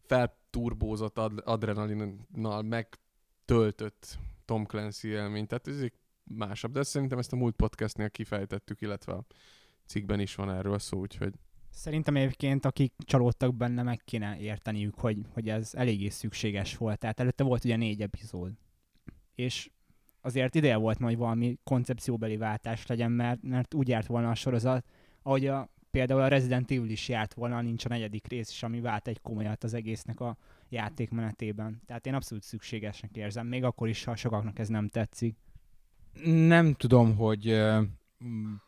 felturbózott 0.00 1.18
ad- 1.18 1.42
adrenalinnal 1.44 2.62
megtöltött 2.62 4.18
Tom 4.44 4.64
Clancy 4.64 5.08
élmény. 5.08 5.46
Tehát 5.46 5.68
ez 5.68 5.80
egy 5.80 5.92
másabb, 6.24 6.72
de 6.72 6.82
szerintem 6.82 7.18
ezt 7.18 7.32
a 7.32 7.36
múlt 7.36 7.56
podcastnél 7.56 8.10
kifejtettük, 8.10 8.80
illetve 8.80 9.12
a 9.12 9.24
cikkben 9.86 10.20
is 10.20 10.34
van 10.34 10.50
erről 10.50 10.78
szó, 10.78 10.98
úgyhogy 10.98 11.34
Szerintem 11.70 12.16
egyébként, 12.16 12.64
akik 12.64 12.92
csalódtak 13.04 13.54
benne, 13.54 13.82
meg 13.82 14.00
kéne 14.04 14.38
érteniük, 14.38 14.94
hogy, 14.94 15.18
hogy 15.32 15.48
ez 15.48 15.74
eléggé 15.74 16.08
szükséges 16.08 16.76
volt. 16.76 16.98
Tehát 16.98 17.20
előtte 17.20 17.44
volt 17.44 17.64
ugye 17.64 17.76
négy 17.76 18.02
epizód. 18.02 18.52
És 19.34 19.70
azért 20.24 20.54
ideje 20.54 20.76
volt, 20.76 20.98
hogy 20.98 21.16
valami 21.16 21.58
koncepcióbeli 21.64 22.36
váltás 22.36 22.86
legyen, 22.86 23.12
mert, 23.12 23.42
mert 23.42 23.74
úgy 23.74 23.88
járt 23.88 24.06
volna 24.06 24.30
a 24.30 24.34
sorozat, 24.34 24.84
ahogy 25.22 25.46
a, 25.46 25.68
például 25.90 26.20
a 26.20 26.28
Resident 26.28 26.70
Evil 26.70 26.90
is 26.90 27.08
járt 27.08 27.34
volna, 27.34 27.60
nincs 27.60 27.84
a 27.84 27.88
negyedik 27.88 28.26
rész 28.26 28.50
is, 28.50 28.62
ami 28.62 28.80
vált 28.80 29.08
egy 29.08 29.20
komolyat 29.20 29.64
az 29.64 29.74
egésznek 29.74 30.20
a 30.20 30.36
játékmenetében. 30.68 31.82
Tehát 31.86 32.06
én 32.06 32.14
abszolút 32.14 32.44
szükségesnek 32.44 33.16
érzem, 33.16 33.46
még 33.46 33.64
akkor 33.64 33.88
is, 33.88 34.04
ha 34.04 34.16
sokaknak 34.16 34.58
ez 34.58 34.68
nem 34.68 34.88
tetszik. 34.88 35.36
Nem 36.24 36.74
tudom, 36.74 37.16
hogy 37.16 37.62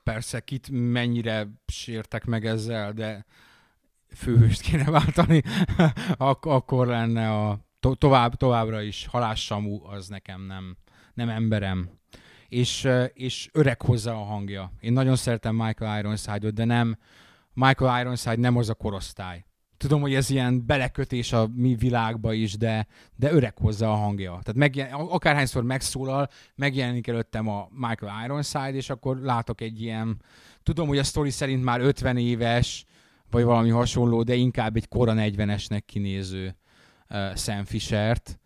persze 0.02 0.40
kit 0.40 0.68
mennyire 0.70 1.48
sértek 1.66 2.24
meg 2.24 2.46
ezzel, 2.46 2.92
de 2.92 3.24
főhőst 4.14 4.60
kéne 4.60 4.90
váltani, 4.90 5.42
Ak- 6.16 6.46
akkor 6.46 6.86
lenne 6.86 7.30
a 7.30 7.58
to- 7.80 7.98
tovább, 7.98 8.34
továbbra 8.34 8.82
is 8.82 9.06
halássamú, 9.06 9.84
az 9.84 10.08
nekem 10.08 10.42
nem, 10.42 10.76
nem 11.16 11.28
emberem. 11.28 11.90
És, 12.48 12.88
és 13.12 13.48
öreg 13.52 13.82
hozzá 13.82 14.12
a 14.12 14.24
hangja. 14.24 14.72
Én 14.80 14.92
nagyon 14.92 15.16
szeretem 15.16 15.54
Michael 15.54 15.98
Ironside-ot, 15.98 16.54
de 16.54 16.64
nem, 16.64 16.98
Michael 17.52 18.00
Ironside 18.00 18.36
nem 18.36 18.56
az 18.56 18.68
a 18.68 18.74
korosztály. 18.74 19.44
Tudom, 19.76 20.00
hogy 20.00 20.14
ez 20.14 20.30
ilyen 20.30 20.66
belekötés 20.66 21.32
a 21.32 21.48
mi 21.54 21.74
világba 21.74 22.32
is, 22.32 22.56
de, 22.56 22.86
de 23.16 23.32
öreg 23.32 23.58
hozzá 23.58 23.88
a 23.88 23.94
hangja. 23.94 24.30
Tehát 24.30 24.54
megjel, 24.54 25.06
akárhányszor 25.08 25.62
megszólal, 25.62 26.28
megjelenik 26.54 27.06
előttem 27.06 27.48
a 27.48 27.68
Michael 27.70 28.24
Ironside, 28.24 28.74
és 28.74 28.90
akkor 28.90 29.18
látok 29.18 29.60
egy 29.60 29.82
ilyen, 29.82 30.22
tudom, 30.62 30.88
hogy 30.88 30.98
a 30.98 31.02
story 31.02 31.30
szerint 31.30 31.64
már 31.64 31.80
50 31.80 32.16
éves, 32.16 32.84
vagy 33.30 33.44
valami 33.44 33.70
hasonló, 33.70 34.22
de 34.22 34.34
inkább 34.34 34.76
egy 34.76 34.88
kora 34.88 35.12
40-esnek 35.16 35.80
kinéző 35.86 36.56
uh, 37.10 37.34
Sam 37.34 37.64
Fishert, 37.64 38.38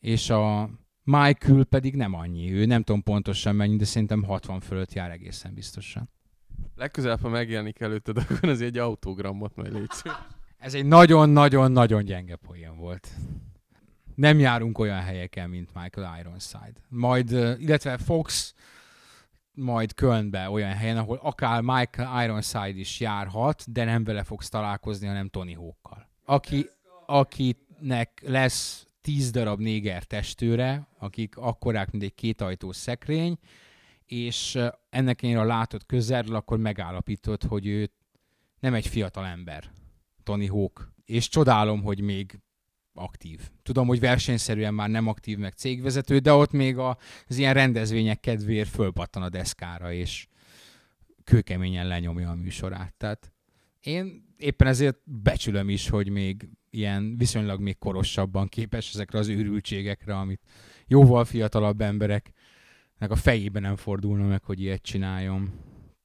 és 0.00 0.30
a 0.30 0.70
Michael 1.10 1.64
pedig 1.64 1.94
nem 1.94 2.14
annyi. 2.14 2.52
Ő 2.52 2.64
nem 2.64 2.82
tudom 2.82 3.02
pontosan 3.02 3.54
mennyi, 3.54 3.76
de 3.76 3.84
szerintem 3.84 4.22
60 4.22 4.60
fölött 4.60 4.92
jár 4.92 5.10
egészen 5.10 5.54
biztosan. 5.54 6.10
Legközelebb, 6.76 7.20
ha 7.20 7.28
megjelenik 7.28 7.80
előtted, 7.80 8.16
akkor 8.28 8.48
az 8.48 8.60
egy 8.60 8.78
autogramot 8.78 9.56
majd 9.56 9.72
légy 9.72 9.88
Ez 10.58 10.74
egy 10.74 10.86
nagyon-nagyon-nagyon 10.86 12.04
gyenge 12.04 12.36
poén 12.36 12.76
volt. 12.76 13.08
Nem 14.14 14.38
járunk 14.38 14.78
olyan 14.78 15.00
helyeken, 15.00 15.50
mint 15.50 15.70
Michael 15.74 16.18
Ironside. 16.20 16.74
Majd, 16.88 17.30
illetve 17.60 17.98
Fox 17.98 18.54
majd 19.52 19.94
Kölnbe 19.94 20.50
olyan 20.50 20.72
helyen, 20.72 20.96
ahol 20.96 21.18
akár 21.22 21.62
Michael 21.62 22.24
Ironside 22.24 22.78
is 22.78 23.00
járhat, 23.00 23.72
de 23.72 23.84
nem 23.84 24.04
vele 24.04 24.22
fogsz 24.22 24.48
találkozni, 24.48 25.06
hanem 25.06 25.28
Tony 25.28 25.56
Hawkkal. 25.56 26.08
Aki, 26.24 26.66
akinek 27.06 28.22
lesz 28.26 28.86
tíz 29.10 29.30
darab 29.30 29.60
néger 29.60 30.04
testőre, 30.04 30.88
akik 30.98 31.36
akkorák, 31.36 31.90
mint 31.90 32.02
egy 32.02 32.14
kétajtós 32.14 32.76
szekrény, 32.76 33.38
és 34.04 34.58
ennek 34.90 35.22
én 35.22 35.36
a 35.36 35.44
látott 35.44 35.86
közelről, 35.86 36.34
akkor 36.34 36.58
megállapított, 36.58 37.44
hogy 37.44 37.66
ő 37.66 37.90
nem 38.60 38.74
egy 38.74 38.86
fiatal 38.86 39.26
ember, 39.26 39.70
Tony 40.22 40.48
Hawk. 40.48 40.92
És 41.04 41.28
csodálom, 41.28 41.82
hogy 41.82 42.00
még 42.00 42.38
aktív. 42.94 43.50
Tudom, 43.62 43.86
hogy 43.86 44.00
versenyszerűen 44.00 44.74
már 44.74 44.88
nem 44.88 45.06
aktív, 45.06 45.38
meg 45.38 45.52
cégvezető, 45.52 46.18
de 46.18 46.32
ott 46.32 46.52
még 46.52 46.78
az 46.78 47.36
ilyen 47.36 47.54
rendezvények 47.54 48.20
kedvéért 48.20 48.68
fölpattan 48.68 49.22
a 49.22 49.28
deszkára, 49.28 49.92
és 49.92 50.26
kőkeményen 51.24 51.86
lenyomja 51.86 52.30
a 52.30 52.34
műsorát. 52.34 52.94
Tehát 52.94 53.32
én 53.80 54.34
éppen 54.36 54.66
ezért 54.66 54.96
becsülöm 55.04 55.68
is, 55.68 55.88
hogy 55.88 56.08
még 56.08 56.48
ilyen 56.70 57.16
viszonylag 57.16 57.60
még 57.60 57.78
korosabban 57.78 58.48
képes 58.48 58.94
ezekre 58.94 59.18
az 59.18 59.28
őrültségekre, 59.28 60.16
amit 60.18 60.40
jóval 60.86 61.24
fiatalabb 61.24 61.80
embereknek 61.80 63.10
a 63.10 63.16
fejében 63.16 63.62
nem 63.62 63.76
fordulna 63.76 64.26
meg, 64.26 64.44
hogy 64.44 64.60
ilyet 64.60 64.82
csináljon. 64.82 65.52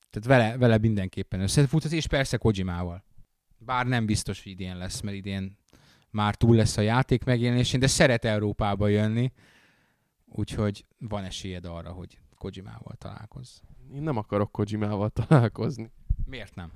Tehát 0.09 0.27
vele, 0.27 0.57
vele 0.57 0.77
mindenképpen 0.77 1.39
összefut, 1.39 1.83
és 1.85 2.07
persze 2.07 2.37
Kojimával. 2.37 3.03
Bár 3.57 3.85
nem 3.85 4.05
biztos, 4.05 4.43
hogy 4.43 4.51
idén 4.51 4.77
lesz, 4.77 5.01
mert 5.01 5.17
idén 5.17 5.57
már 6.09 6.35
túl 6.35 6.55
lesz 6.55 6.77
a 6.77 6.81
játék 6.81 7.23
megjelenésén, 7.23 7.79
de 7.79 7.87
szeret 7.87 8.25
Európába 8.25 8.87
jönni, 8.87 9.31
úgyhogy 10.25 10.85
van 10.97 11.23
esélyed 11.23 11.65
arra, 11.65 11.91
hogy 11.91 12.19
Kojimával 12.37 12.95
találkozz. 12.97 13.57
Én 13.93 14.01
nem 14.01 14.17
akarok 14.17 14.51
Kojimával 14.51 15.09
találkozni. 15.09 15.91
Miért 16.25 16.55
nem? 16.55 16.71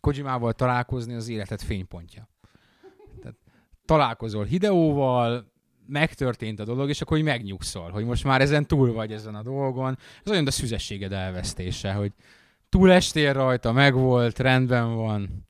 Kojimával 0.00 0.52
találkozni 0.52 1.14
az 1.14 1.28
életed 1.28 1.60
fénypontja. 1.60 2.28
Találkozol 3.84 4.44
Hideóval, 4.44 5.52
megtörtént 5.86 6.60
a 6.60 6.64
dolog, 6.64 6.88
és 6.88 7.00
akkor 7.00 7.16
hogy 7.16 7.26
megnyugszol, 7.26 7.90
hogy 7.90 8.04
most 8.04 8.24
már 8.24 8.40
ezen 8.40 8.66
túl 8.66 8.92
vagy 8.92 9.12
ezen 9.12 9.34
a 9.34 9.42
dolgon. 9.42 9.98
Ez 10.24 10.30
olyan, 10.30 10.46
a 10.46 10.50
szüzességed 10.50 11.12
elvesztése, 11.12 11.92
hogy 11.92 12.12
túlestél 12.68 13.32
rajta, 13.32 13.72
megvolt, 13.72 14.38
rendben 14.38 14.94
van, 14.94 15.46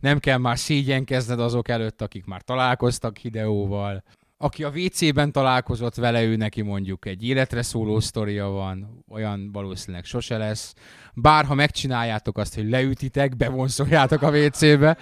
nem 0.00 0.18
kell 0.18 0.38
már 0.38 0.58
szégyenkezned 0.58 1.40
azok 1.40 1.68
előtt, 1.68 2.02
akik 2.02 2.24
már 2.24 2.42
találkoztak 2.42 3.16
Hideóval. 3.16 4.02
Aki 4.38 4.64
a 4.64 4.68
WC-ben 4.68 5.32
találkozott 5.32 5.94
vele, 5.94 6.22
ő 6.22 6.36
neki 6.36 6.62
mondjuk 6.62 7.06
egy 7.06 7.24
életre 7.24 7.62
szóló 7.62 8.00
sztoria 8.00 8.46
van, 8.46 9.04
olyan 9.08 9.52
valószínűleg 9.52 10.04
sose 10.04 10.36
lesz. 10.36 10.74
Bár 11.14 11.44
ha 11.44 11.54
megcsináljátok 11.54 12.38
azt, 12.38 12.54
hogy 12.54 12.68
leütitek, 12.68 13.36
bevonszoljátok 13.36 14.22
a 14.22 14.30
WC-be, 14.30 14.98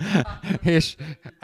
és 0.76 0.96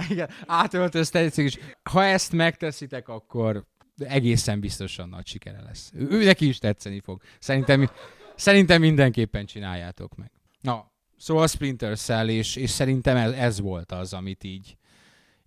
igen, 0.09 0.29
átöltöztetek, 0.47 1.45
és 1.45 1.59
ha 1.91 2.05
ezt 2.05 2.33
megteszitek, 2.33 3.09
akkor 3.09 3.67
egészen 3.97 4.61
biztosan 4.61 5.09
nagy 5.09 5.27
sikere 5.27 5.63
lesz. 5.63 5.91
Ő, 5.95 6.09
ő 6.11 6.25
neki 6.25 6.49
is 6.49 6.59
tetszeni 6.59 7.01
fog. 7.01 7.23
Szerintem, 7.39 7.91
szerintem 8.35 8.81
mindenképpen 8.81 9.47
csináljátok 9.47 10.17
meg. 10.17 10.31
Na, 10.61 10.91
Szóval 11.23 11.43
a 11.43 11.47
Splinter 11.47 11.99
Cell, 11.99 12.29
és, 12.29 12.57
és 12.57 12.71
szerintem 12.71 13.17
ez, 13.17 13.33
ez 13.33 13.61
volt 13.61 13.93
az, 13.93 14.13
amit 14.13 14.45
így, 14.45 14.77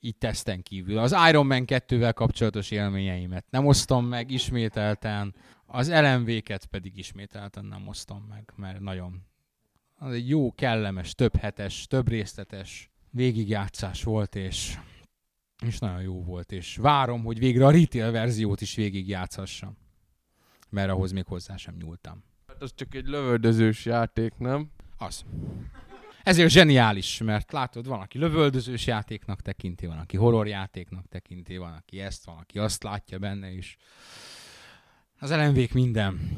így 0.05 0.17
teszten 0.17 0.63
kívül. 0.63 0.97
Az 0.97 1.15
Iron 1.29 1.45
Man 1.45 1.63
2-vel 1.67 2.11
kapcsolatos 2.15 2.71
élményeimet 2.71 3.45
nem 3.49 3.65
osztom 3.65 4.05
meg 4.05 4.31
ismételten, 4.31 5.35
az 5.65 5.91
LMV-ket 5.91 6.65
pedig 6.65 6.97
ismételten 6.97 7.65
nem 7.65 7.87
osztom 7.87 8.25
meg, 8.29 8.53
mert 8.55 8.79
nagyon 8.79 9.21
az 9.97 10.13
egy 10.13 10.29
jó, 10.29 10.53
kellemes, 10.53 11.15
több 11.15 11.35
hetes, 11.35 11.87
több 11.87 12.07
részletes 12.07 12.89
végigjátszás 13.09 14.03
volt, 14.03 14.35
és, 14.35 14.77
és 15.65 15.79
nagyon 15.79 16.01
jó 16.01 16.23
volt, 16.23 16.51
és 16.51 16.75
várom, 16.75 17.23
hogy 17.23 17.39
végre 17.39 17.65
a 17.65 17.71
retail 17.71 18.11
verziót 18.11 18.61
is 18.61 18.75
végigjátszhassam, 18.75 19.77
mert 20.69 20.89
ahhoz 20.89 21.11
még 21.11 21.25
hozzá 21.25 21.55
sem 21.55 21.75
nyúltam. 21.75 22.23
Hát 22.47 22.61
az 22.61 22.73
csak 22.75 22.95
egy 22.95 23.07
lövöldözős 23.07 23.85
játék, 23.85 24.33
nem? 24.37 24.69
Az. 24.97 25.25
Ezért 26.25 26.49
zseniális, 26.49 27.17
mert 27.17 27.51
látod, 27.51 27.87
van, 27.87 27.99
aki 27.99 28.17
lövöldözős 28.17 28.87
játéknak 28.87 29.41
tekinti, 29.41 29.85
van, 29.85 29.97
aki 29.97 30.17
horror 30.17 30.47
játéknak 30.47 31.07
tekinti, 31.07 31.57
van, 31.57 31.73
aki 31.73 31.99
ezt, 31.99 32.25
van, 32.25 32.37
aki 32.37 32.59
azt 32.59 32.83
látja 32.83 33.19
benne 33.19 33.51
is. 33.51 33.77
Az 35.19 35.31
elemvék 35.31 35.73
minden. 35.73 36.19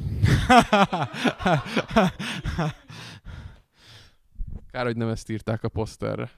Kár, 4.71 4.85
hogy 4.85 4.97
nem 4.97 5.07
ezt 5.09 5.29
írták 5.29 5.63
a 5.63 5.69
poszterre. 5.69 6.31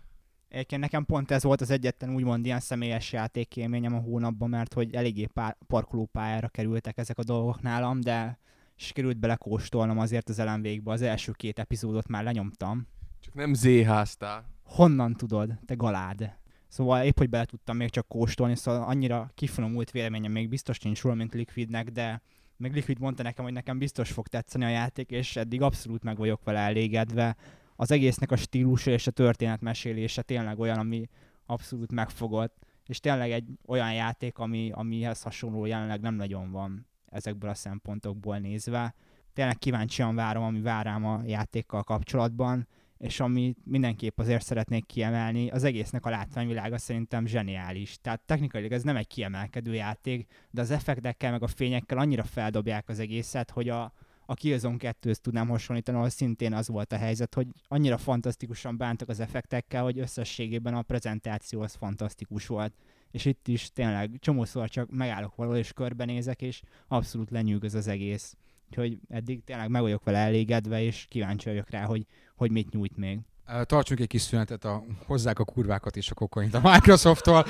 Egyébként 0.49 0.81
nekem 0.81 1.05
pont 1.05 1.31
ez 1.31 1.43
volt 1.43 1.61
az 1.61 1.69
egyetlen 1.69 2.13
úgymond 2.13 2.45
ilyen 2.45 2.59
személyes 2.59 3.11
játékélményem 3.11 3.95
a 3.95 3.99
hónapban, 3.99 4.49
mert 4.49 4.73
hogy 4.73 4.95
eléggé 4.95 5.25
pár, 5.25 5.57
parkolópályára 5.67 6.47
kerültek 6.47 6.97
ezek 6.97 7.17
a 7.17 7.23
dolgok 7.23 7.61
nálam, 7.61 8.01
de 8.01 8.39
sikerült 8.75 9.17
belekóstolnom 9.17 9.99
azért 9.99 10.29
az 10.29 10.39
elemvégbe. 10.39 10.91
Az 10.91 11.01
első 11.01 11.31
két 11.31 11.59
epizódot 11.59 12.07
már 12.07 12.23
lenyomtam. 12.23 12.87
Csak 13.19 13.33
nem 13.33 13.53
zéháztál. 13.53 14.45
Honnan 14.63 15.13
tudod, 15.13 15.59
te 15.65 15.73
galád? 15.73 16.37
Szóval 16.67 17.03
épp, 17.03 17.17
hogy 17.17 17.29
bele 17.29 17.45
tudtam 17.45 17.77
még 17.77 17.89
csak 17.89 18.07
kóstolni, 18.07 18.55
szóval 18.55 18.83
annyira 18.83 19.31
kifinomult 19.35 19.91
véleményem 19.91 20.31
még 20.31 20.49
biztos 20.49 20.79
nincs 20.79 21.01
róla, 21.01 21.15
mint 21.15 21.33
Liquidnek, 21.33 21.89
de 21.89 22.21
meg 22.57 22.73
Liquid 22.73 22.99
mondta 22.99 23.23
nekem, 23.23 23.43
hogy 23.43 23.53
nekem 23.53 23.77
biztos 23.77 24.11
fog 24.11 24.27
tetszeni 24.27 24.63
a 24.63 24.69
játék, 24.69 25.11
és 25.11 25.35
eddig 25.35 25.61
abszolút 25.61 26.03
meg 26.03 26.17
vagyok 26.17 26.43
vele 26.43 26.59
elégedve. 26.59 27.35
Az 27.75 27.91
egésznek 27.91 28.31
a 28.31 28.35
stílusa 28.35 28.91
és 28.91 29.07
a 29.07 29.11
történetmesélése 29.11 30.21
tényleg 30.21 30.59
olyan, 30.59 30.77
ami 30.77 31.09
abszolút 31.45 31.91
megfogott, 31.91 32.57
és 32.85 32.99
tényleg 32.99 33.31
egy 33.31 33.47
olyan 33.65 33.93
játék, 33.93 34.37
ami, 34.37 34.71
amihez 34.73 35.21
hasonló 35.21 35.65
jelenleg 35.65 36.01
nem 36.01 36.15
nagyon 36.15 36.51
van 36.51 36.87
ezekből 37.05 37.49
a 37.49 37.53
szempontokból 37.53 38.37
nézve. 38.37 38.95
tényleg 39.33 39.57
kíváncsian 39.57 40.15
várom, 40.15 40.43
ami 40.43 40.61
vár 40.61 40.85
rám 40.85 41.05
a 41.05 41.21
játékkal 41.25 41.83
kapcsolatban, 41.83 42.67
és 42.99 43.19
amit 43.19 43.57
mindenképp 43.63 44.19
azért 44.19 44.45
szeretnék 44.45 44.85
kiemelni, 44.85 45.49
az 45.49 45.63
egésznek 45.63 46.05
a 46.05 46.09
látványvilága 46.09 46.77
szerintem 46.77 47.25
zseniális. 47.25 47.97
Tehát 48.01 48.21
technikailag 48.25 48.71
ez 48.71 48.83
nem 48.83 48.95
egy 48.95 49.07
kiemelkedő 49.07 49.73
játék, 49.73 50.31
de 50.51 50.61
az 50.61 50.71
effektekkel 50.71 51.31
meg 51.31 51.43
a 51.43 51.47
fényekkel 51.47 51.97
annyira 51.97 52.23
feldobják 52.23 52.89
az 52.89 52.99
egészet, 52.99 53.51
hogy 53.51 53.69
a, 53.69 53.93
a 54.25 54.33
Killzone 54.33 54.77
2 54.77 55.13
tudnám 55.13 55.47
hasonlítani, 55.47 55.97
ahol 55.97 56.09
szintén 56.09 56.53
az 56.53 56.67
volt 56.67 56.93
a 56.93 56.97
helyzet, 56.97 57.33
hogy 57.33 57.47
annyira 57.67 57.97
fantasztikusan 57.97 58.77
bántak 58.77 59.09
az 59.09 59.19
effektekkel, 59.19 59.83
hogy 59.83 59.99
összességében 59.99 60.73
a 60.73 60.81
prezentáció 60.81 61.61
az 61.61 61.73
fantasztikus 61.73 62.47
volt. 62.47 62.73
És 63.11 63.25
itt 63.25 63.47
is 63.47 63.71
tényleg 63.71 64.11
csomószor 64.19 64.69
csak 64.69 64.91
megállok 64.91 65.35
valahol 65.35 65.59
és 65.59 65.73
körbenézek, 65.73 66.41
és 66.41 66.61
abszolút 66.87 67.29
lenyűgöz 67.29 67.73
az 67.73 67.87
egész. 67.87 68.35
Úgyhogy 68.69 68.99
eddig 69.09 69.43
tényleg 69.43 69.69
meg 69.69 69.81
vagyok 69.81 70.03
vele 70.03 70.17
elégedve, 70.17 70.81
és 70.81 71.05
kíváncsi 71.09 71.49
vagyok 71.49 71.69
rá, 71.69 71.85
hogy, 71.85 72.05
hogy 72.39 72.51
mit 72.51 72.71
nyújt 72.71 72.97
még. 72.97 73.19
Tartsunk 73.63 73.99
egy 73.99 74.07
kis 74.07 74.21
szünetet, 74.21 74.65
a, 74.65 74.83
hozzák 75.05 75.39
a 75.39 75.43
kurvákat 75.43 75.95
és 75.97 76.11
a 76.11 76.13
kokaint 76.13 76.53
a 76.53 76.59
Microsoft-tól. 76.63 77.45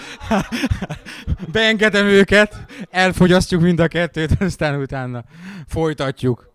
Beengedem 1.52 2.06
őket, 2.06 2.66
elfogyasztjuk 2.90 3.62
mind 3.62 3.80
a 3.80 3.88
kettőt, 3.88 4.42
aztán 4.42 4.82
utána 4.82 5.24
folytatjuk. 5.68 6.52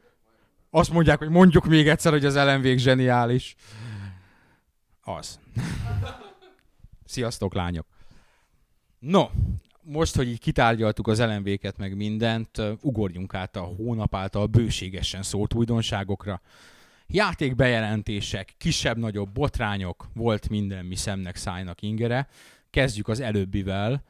Azt 0.71 0.91
mondják, 0.91 1.19
hogy 1.19 1.29
mondjuk 1.29 1.67
még 1.67 1.88
egyszer, 1.88 2.12
hogy 2.12 2.25
az 2.25 2.37
LMV 2.37 2.76
zseniális. 2.76 3.55
Az. 5.03 5.38
Sziasztok, 7.05 7.55
lányok! 7.55 7.87
No, 8.99 9.26
most, 9.83 10.17
hogy 10.17 10.29
így 10.29 10.41
kitárgyaltuk 10.41 11.09
az 11.09 11.21
LMV-ket 11.21 11.79
meg 11.79 11.97
mindent, 11.97 12.62
ugorjunk 12.81 13.35
át 13.35 13.57
a 13.57 13.61
hónap 13.61 14.14
által 14.14 14.47
bőségesen 14.47 15.23
szólt 15.23 15.55
újdonságokra. 15.55 16.41
Játékbejelentések, 17.07 18.55
kisebb-nagyobb 18.59 19.33
botrányok, 19.33 20.09
volt 20.15 20.49
minden 20.49 20.85
mi 20.85 20.95
szemnek, 20.95 21.37
szájnak 21.37 21.83
ingere. 21.83 22.29
Kezdjük 22.71 23.09
az 23.09 23.21
előbbivel. 23.21 24.03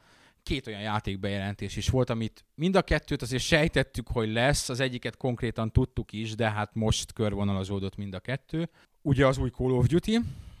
Két 0.43 0.67
olyan 0.67 0.81
játékbejelentés 0.81 1.75
is 1.75 1.89
volt, 1.89 2.09
amit 2.09 2.45
mind 2.55 2.75
a 2.75 2.81
kettőt 2.81 3.21
azért 3.21 3.43
sejtettük, 3.43 4.07
hogy 4.07 4.31
lesz, 4.31 4.69
az 4.69 4.79
egyiket 4.79 5.17
konkrétan 5.17 5.71
tudtuk 5.71 6.11
is, 6.11 6.35
de 6.35 6.51
hát 6.51 6.69
most 6.73 7.13
körvonalazódott 7.13 7.95
mind 7.95 8.13
a 8.13 8.19
kettő. 8.19 8.69
Ugye 9.01 9.27
az 9.27 9.37
új 9.37 9.49
Call 9.49 9.71
of 9.71 9.87
Duty, 9.87 10.19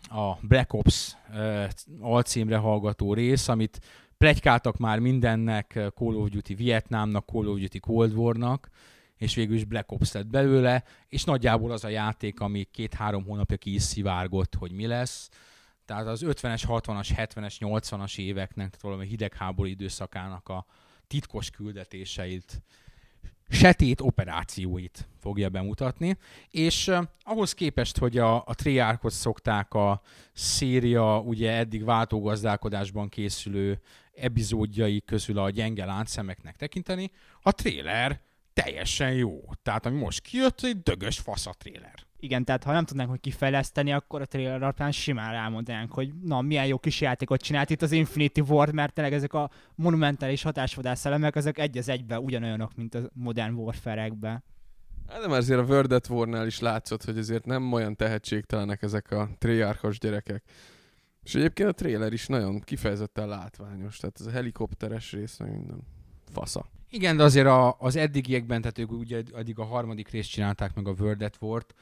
a 0.09 0.37
Black 0.41 0.73
Ops 0.73 1.15
uh, 1.29 1.65
alcímre 1.99 2.57
hallgató 2.57 3.13
rész, 3.13 3.47
amit 3.47 3.79
plegykáltak 4.17 4.77
már 4.77 4.99
mindennek, 4.99 5.71
Call 5.95 6.15
of 6.15 6.29
Duty 6.29 6.53
Vietnámnak, 6.53 7.25
Call 7.25 7.47
of 7.47 7.59
Duty 7.59 7.79
Cold 7.79 8.13
Warnak, 8.13 8.69
és 9.17 9.35
végül 9.35 9.55
is 9.55 9.63
Black 9.63 9.91
Ops 9.91 10.11
lett 10.11 10.27
belőle, 10.27 10.83
és 11.07 11.23
nagyjából 11.23 11.71
az 11.71 11.83
a 11.83 11.87
játék, 11.87 12.39
ami 12.39 12.63
két-három 12.71 13.23
hónapja 13.23 13.57
ki 13.57 13.73
is 13.73 13.81
szivárgott, 13.81 14.55
hogy 14.55 14.71
mi 14.71 14.87
lesz. 14.87 15.29
Tehát 15.85 16.07
az 16.07 16.23
50-es, 16.25 16.63
60-as, 16.67 17.09
70-es, 17.15 17.55
80-as 17.59 18.17
éveknek, 18.17 18.69
tehát 18.69 18.81
valami 18.81 19.07
hidegháború 19.07 19.69
időszakának 19.69 20.49
a 20.49 20.65
titkos 21.07 21.49
küldetéseit, 21.49 22.61
setét 23.49 24.01
operációit 24.01 25.07
fogja 25.19 25.49
bemutatni, 25.49 26.17
és 26.49 26.87
uh, 26.87 27.03
ahhoz 27.21 27.53
képest, 27.53 27.97
hogy 27.97 28.17
a, 28.17 28.35
a 28.35 28.53
triárkot 28.55 29.11
szokták 29.11 29.73
a 29.73 30.01
széria 30.33 31.19
ugye 31.19 31.51
eddig 31.51 31.83
váltógazdálkodásban 31.83 33.09
készülő 33.09 33.81
epizódjai 34.13 35.01
közül 35.01 35.37
a 35.37 35.49
gyenge 35.49 35.85
láncszemeknek 35.85 36.55
tekinteni, 36.55 37.11
a 37.41 37.51
tréler 37.51 38.21
teljesen 38.63 39.13
jó. 39.13 39.41
Tehát 39.63 39.85
ami 39.85 39.97
most 39.97 40.21
kijött, 40.21 40.63
egy 40.63 40.81
dögös 40.81 41.19
fasz 41.19 41.45
a 41.47 41.53
tréler. 41.57 41.93
Igen, 42.19 42.43
tehát 42.45 42.63
ha 42.63 42.71
nem 42.71 42.85
tudnánk, 42.85 43.09
hogy 43.09 43.19
kifejleszteni, 43.19 43.91
akkor 43.93 44.21
a 44.21 44.25
trailer 44.25 44.63
alapján 44.63 44.91
simán 44.91 45.31
rámondanánk, 45.31 45.91
hogy 45.91 46.13
na, 46.21 46.41
milyen 46.41 46.65
jó 46.65 46.77
kis 46.77 47.01
játékot 47.01 47.41
csinált 47.41 47.69
itt 47.69 47.81
az 47.81 47.91
Infinity 47.91 48.39
War, 48.39 48.71
mert 48.71 48.93
tényleg 48.93 49.13
ezek 49.13 49.33
a 49.33 49.49
monumentális 49.75 50.43
hatásvadász 50.43 51.05
elemek, 51.05 51.35
ezek 51.35 51.57
egy 51.57 51.77
az 51.77 51.89
egyben 51.89 52.19
ugyanolyanok, 52.19 52.75
mint 52.75 52.95
a 52.95 53.09
Modern 53.13 53.53
Warfare-ekben. 53.53 54.43
Hát 55.07 55.21
de 55.21 55.27
már 55.27 55.37
azért 55.37 55.59
a 55.59 55.63
World 55.63 55.91
at 55.91 56.09
War-nál 56.09 56.45
is 56.45 56.59
látszott, 56.59 57.03
hogy 57.03 57.17
azért 57.17 57.45
nem 57.45 57.73
olyan 57.73 57.95
tehetségtelenek 57.95 58.81
ezek 58.81 59.11
a 59.11 59.29
triárkos 59.37 59.99
gyerekek. 59.99 60.43
És 61.23 61.35
egyébként 61.35 61.69
a 61.69 61.73
trailer 61.73 62.13
is 62.13 62.27
nagyon 62.27 62.59
kifejezetten 62.59 63.27
látványos, 63.27 63.97
tehát 63.97 64.19
ez 64.19 64.25
a 64.25 64.31
helikopteres 64.31 65.11
rész, 65.11 65.37
meg 65.37 65.51
minden 65.51 65.79
fasza. 66.31 66.65
Igen, 66.89 67.17
de 67.17 67.23
azért 67.23 67.47
a, 67.47 67.75
az 67.79 67.95
eddigiekben, 67.95 68.61
tehát 68.61 68.77
ők 68.77 68.91
ugye 68.91 69.23
addig 69.33 69.59
a 69.59 69.65
harmadik 69.65 70.09
részt 70.09 70.29
csinálták 70.29 70.75
meg 70.75 70.87
a 70.87 70.95
World 70.99 71.21
at 71.21 71.37
War-t, 71.39 71.75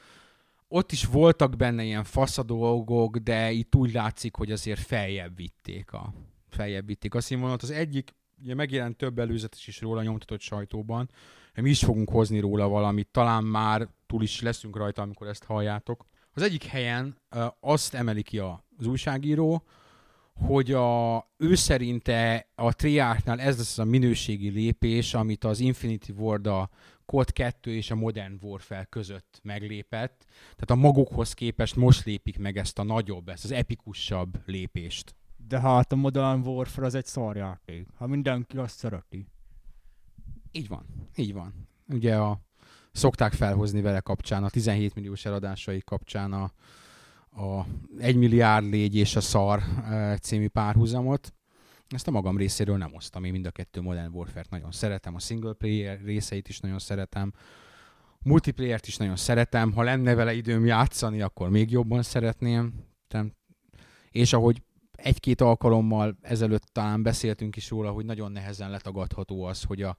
ott 0.68 0.92
is 0.92 1.04
voltak 1.04 1.56
benne 1.56 1.82
ilyen 1.84 2.04
fasza 2.04 2.42
dolgok, 2.42 3.16
de 3.16 3.50
itt 3.50 3.74
úgy 3.74 3.92
látszik, 3.92 4.36
hogy 4.36 4.52
azért 4.52 4.80
feljebb 4.80 5.36
vitték 5.36 5.92
a, 5.92 6.14
feljebb 6.48 6.86
vitték 6.86 7.14
a 7.14 7.20
színvonalat. 7.20 7.62
Az 7.62 7.70
egyik, 7.70 8.14
ugye 8.42 8.54
megjelent 8.54 8.96
több 8.96 9.18
előzetes 9.18 9.66
is 9.66 9.80
róla 9.80 10.02
nyomtatott 10.02 10.40
sajtóban, 10.40 11.10
mi 11.54 11.70
is 11.70 11.84
fogunk 11.84 12.10
hozni 12.10 12.40
róla 12.40 12.68
valamit, 12.68 13.08
talán 13.10 13.44
már 13.44 13.88
túl 14.06 14.22
is 14.22 14.40
leszünk 14.40 14.76
rajta, 14.76 15.02
amikor 15.02 15.26
ezt 15.26 15.44
halljátok. 15.44 16.06
Az 16.32 16.42
egyik 16.42 16.64
helyen 16.64 17.16
azt 17.60 17.94
emeli 17.94 18.22
ki 18.22 18.38
az 18.38 18.86
újságíró, 18.86 19.64
hogy 20.34 20.72
a, 20.72 21.16
ő 21.36 21.54
szerinte 21.54 22.48
a 22.54 22.72
Triárknál 22.72 23.40
ez 23.40 23.56
lesz 23.56 23.78
a 23.78 23.84
minőségi 23.84 24.48
lépés, 24.48 25.14
amit 25.14 25.44
az 25.44 25.60
Infinity 25.60 26.10
Ward 26.10 26.46
a 26.46 26.70
COD 27.06 27.32
2 27.32 27.74
és 27.74 27.90
a 27.90 27.94
Modern 27.94 28.38
Warfare 28.42 28.84
között 28.84 29.40
meglépett. 29.42 30.24
Tehát 30.42 30.70
a 30.70 30.74
magukhoz 30.74 31.32
képest 31.32 31.76
most 31.76 32.04
lépik 32.04 32.38
meg 32.38 32.56
ezt 32.56 32.78
a 32.78 32.82
nagyobb, 32.82 33.28
ezt 33.28 33.44
az 33.44 33.50
epikusabb 33.50 34.42
lépést. 34.46 35.14
De 35.48 35.60
hát 35.60 35.92
a 35.92 35.96
Modern 35.96 36.46
Warfare 36.46 36.86
az 36.86 36.94
egy 36.94 37.06
szarjáték. 37.06 37.88
Ha 37.96 38.06
mindenki 38.06 38.56
azt 38.56 38.76
szereti. 38.76 39.26
Így 40.52 40.68
van, 40.68 40.86
így 41.16 41.32
van. 41.32 41.68
Ugye 41.88 42.16
a, 42.16 42.40
szokták 42.92 43.32
felhozni 43.32 43.80
vele 43.80 44.00
kapcsán, 44.00 44.44
a 44.44 44.50
17 44.50 44.94
milliós 44.94 45.24
eladásai 45.24 45.80
kapcsán 45.84 46.32
a, 46.32 46.52
a 47.36 47.66
1 47.98 48.16
milliárd 48.16 48.64
légy 48.64 48.96
és 48.96 49.16
a 49.16 49.20
szar 49.20 49.62
című 50.20 50.48
párhuzamot. 50.48 51.34
Ezt 51.88 52.08
a 52.08 52.10
magam 52.10 52.36
részéről 52.36 52.76
nem 52.76 52.94
osztam, 52.94 53.24
én 53.24 53.32
mind 53.32 53.46
a 53.46 53.50
kettő 53.50 53.80
Modern 53.80 54.14
Warfare-t 54.14 54.50
nagyon 54.50 54.72
szeretem, 54.72 55.14
a 55.14 55.18
single 55.18 55.52
player 55.52 56.00
részeit 56.04 56.48
is 56.48 56.60
nagyon 56.60 56.78
szeretem, 56.78 57.32
multiplayer-t 58.22 58.86
is 58.86 58.96
nagyon 58.96 59.16
szeretem, 59.16 59.72
ha 59.72 59.82
lenne 59.82 60.14
vele 60.14 60.34
időm 60.34 60.66
játszani, 60.66 61.20
akkor 61.20 61.50
még 61.50 61.70
jobban 61.70 62.02
szeretném. 62.02 62.72
És 64.10 64.32
ahogy 64.32 64.62
egy-két 64.92 65.40
alkalommal 65.40 66.16
ezelőtt 66.22 66.64
talán 66.72 67.02
beszéltünk 67.02 67.56
is 67.56 67.70
róla, 67.70 67.90
hogy 67.90 68.04
nagyon 68.04 68.32
nehezen 68.32 68.70
letagadható 68.70 69.44
az, 69.44 69.62
hogy 69.62 69.82
a 69.82 69.96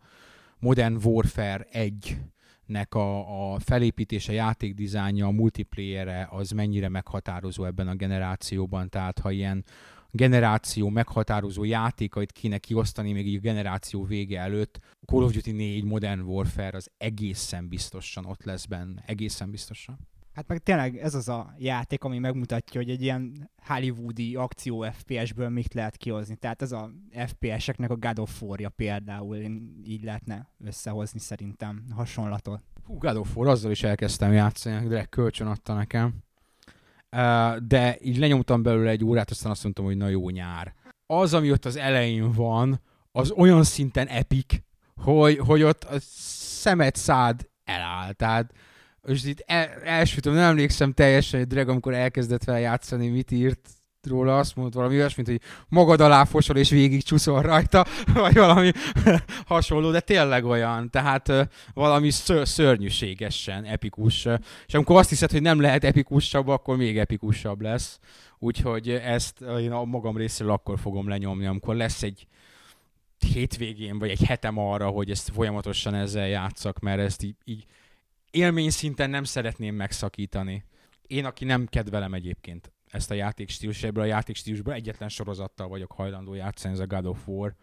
Modern 0.60 0.98
Warfare 1.04 1.68
1 1.72 2.18
nek 2.66 2.94
a, 2.94 3.54
a 3.54 3.60
felépítése, 3.60 4.34
játékdizájnja, 4.34 5.28
a 5.28 5.32
multiplayere 5.32 6.28
az 6.32 6.52
mennyire 6.52 6.90
meghatározó 6.90 7.66
ebben 7.66 7.88
a 7.88 7.96
generációban. 7.96 8.90
Tehát 8.90 9.20
ha 9.20 9.32
ilyen 9.32 9.66
generáció 10.12 10.90
meghatározó 10.90 11.64
játékait 11.64 12.32
kéne 12.32 12.58
kiosztani 12.58 13.12
még 13.12 13.28
így 13.28 13.36
a 13.36 13.40
generáció 13.40 14.04
vége 14.04 14.40
előtt, 14.40 14.80
Call 15.06 15.24
of 15.24 15.34
Duty 15.34 15.52
4 15.52 15.84
Modern 15.84 16.20
Warfare 16.20 16.78
az 16.78 16.92
egészen 16.98 17.68
biztosan 17.68 18.26
ott 18.26 18.44
lesz 18.44 18.66
benne, 18.66 19.04
egészen 19.06 19.52
biztosan. 19.52 19.98
Hát 20.36 20.48
meg 20.48 20.58
tényleg 20.58 20.98
ez 20.98 21.16
az 21.16 21.30
a 21.30 21.54
játék, 21.58 22.04
ami 22.04 22.20
megmutatja, 22.20 22.82
hogy 22.82 22.90
egy 22.90 23.02
ilyen 23.02 23.52
hollywoodi 23.68 24.36
akció 24.36 24.86
FPS-ből 24.92 25.50
mit 25.50 25.74
lehet 25.74 25.98
kihozni. 25.98 26.36
Tehát 26.36 26.62
ez 26.62 26.72
a 26.72 26.92
FPS-eknek 27.28 27.90
a 27.90 27.96
God 27.96 28.20
of 28.20 28.42
War-ja 28.42 28.70
például, 28.70 29.36
én 29.36 29.82
így 29.86 30.04
lehetne 30.04 30.50
összehozni 30.66 31.20
szerintem 31.20 31.84
hasonlatot. 31.92 32.62
Hú, 32.84 32.98
God 32.98 33.16
of 33.16 33.36
War, 33.36 33.48
azzal 33.48 33.72
is 33.72 33.84
elkezdtem 33.84 34.34
játszani, 34.34 34.88
de 34.88 35.04
kölcsön 35.04 35.48
adta 35.48 35.74
nekem. 35.74 36.14
de 37.68 37.98
így 38.02 38.18
lenyomtam 38.18 38.64
belőle 38.64 38.90
egy 38.90 39.04
órát, 39.04 39.30
aztán 39.30 39.52
azt 39.52 39.64
mondtam, 39.64 39.86
hogy 39.86 39.98
na 39.98 40.08
jó 40.08 40.30
nyár. 40.30 40.74
Az, 41.06 41.34
ami 41.34 41.52
ott 41.52 41.66
az 41.66 41.76
elején 41.76 42.32
van, 42.32 42.82
az 43.12 43.32
olyan 43.32 43.64
szinten 43.64 44.08
epik, 44.08 44.64
hogy, 44.96 45.38
hogy 45.38 45.64
ott 45.64 45.84
a 45.84 45.96
szemet 46.00 46.96
szád 46.96 47.50
eláll. 47.64 48.12
Tehát 48.12 48.54
és 49.08 49.24
itt 49.24 49.44
el, 49.46 49.68
elsütöm, 49.84 50.34
nem 50.34 50.44
emlékszem 50.44 50.94
teljesen, 50.94 51.40
hogy 51.40 51.48
Drag, 51.48 51.70
amikor 51.70 51.94
elkezdett 51.94 52.44
fel 52.44 52.60
játszani, 52.60 53.08
mit 53.08 53.32
írt 53.32 53.70
róla, 54.08 54.38
azt 54.38 54.56
mondta 54.56 54.78
valami 54.78 54.98
olyasmit, 54.98 55.28
hogy 55.28 55.42
magad 55.68 56.02
alá 56.02 56.24
fosol 56.24 56.58
és 56.58 56.70
végig 56.70 57.04
csúszol 57.04 57.42
rajta, 57.42 57.86
vagy 58.14 58.34
valami 58.34 58.72
hasonló, 59.48 59.92
de 59.92 60.00
tényleg 60.00 60.46
olyan, 60.46 60.90
tehát 60.90 61.32
valami 61.74 62.10
ször, 62.10 62.48
szörnyűségesen 62.48 63.64
epikus. 63.64 64.28
És 64.68 64.74
amikor 64.74 64.98
azt 64.98 65.10
hiszed, 65.10 65.32
hogy 65.32 65.42
nem 65.42 65.62
lehet 65.62 65.84
epikusabb, 65.84 66.48
akkor 66.48 66.78
még 66.78 66.98
epikusabb 66.98 67.62
lesz. 67.62 68.00
Úgyhogy 68.40 68.90
ezt 68.90 69.42
én 69.60 69.72
a 69.72 69.84
magam 69.84 70.18
részéről 70.18 70.54
akkor 70.54 70.80
fogom 70.80 71.08
lenyomni, 71.08 71.46
amikor 71.46 71.76
lesz 71.76 72.04
egy 72.04 72.28
hétvégén, 73.34 74.00
vagy 74.00 74.10
egy 74.10 74.24
hetem 74.24 74.58
arra, 74.58 74.88
hogy 74.88 75.12
ezt 75.12 75.32
folyamatosan 75.34 75.94
ezzel 75.94 76.28
játszak, 76.28 76.80
mert 76.80 77.00
ezt 77.00 77.24
így, 77.24 77.36
így 77.44 77.66
élmény 78.36 78.70
szinten 78.70 79.10
nem 79.10 79.24
szeretném 79.24 79.76
megszakítani. 79.76 80.66
Én, 81.08 81.26
aki 81.26 81.46
nem 81.46 81.66
kedvelem 81.66 82.14
egyébként 82.14 82.72
ezt 82.88 83.12
a 83.12 83.14
játékstílus, 83.14 83.84
ebből 83.84 84.04
a 84.04 84.08
játékstílusból 84.08 84.74
egyetlen 84.74 85.10
sorozattal 85.10 85.68
vagyok 85.68 85.92
hajlandó 85.92 86.34
játszani, 86.34 86.74
ez 86.74 86.80
a 86.80 86.88
God 86.88 87.06
of 87.06 87.28
War. 87.28 87.56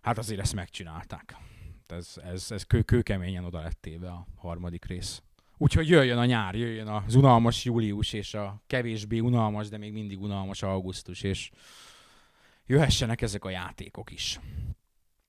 Hát 0.00 0.18
azért 0.18 0.40
ezt 0.40 0.54
megcsinálták. 0.54 1.36
Ez, 1.86 2.14
ez, 2.24 2.50
ez 2.50 2.62
kő, 2.62 2.82
kőkeményen 2.82 3.44
oda 3.44 3.60
lett 3.60 3.80
téve 3.80 4.08
a 4.08 4.26
harmadik 4.36 4.84
rész. 4.84 5.22
Úgyhogy 5.56 5.88
jöjjön 5.88 6.18
a 6.18 6.24
nyár, 6.24 6.54
jöjjön 6.54 6.88
az 6.88 7.14
unalmas 7.14 7.64
július, 7.64 8.12
és 8.12 8.34
a 8.34 8.62
kevésbé 8.66 9.18
unalmas, 9.18 9.68
de 9.68 9.78
még 9.78 9.92
mindig 9.92 10.20
unalmas 10.20 10.62
augusztus, 10.62 11.22
és 11.22 11.50
jöhessenek 12.66 13.22
ezek 13.22 13.44
a 13.44 13.50
játékok 13.50 14.10
is. 14.10 14.40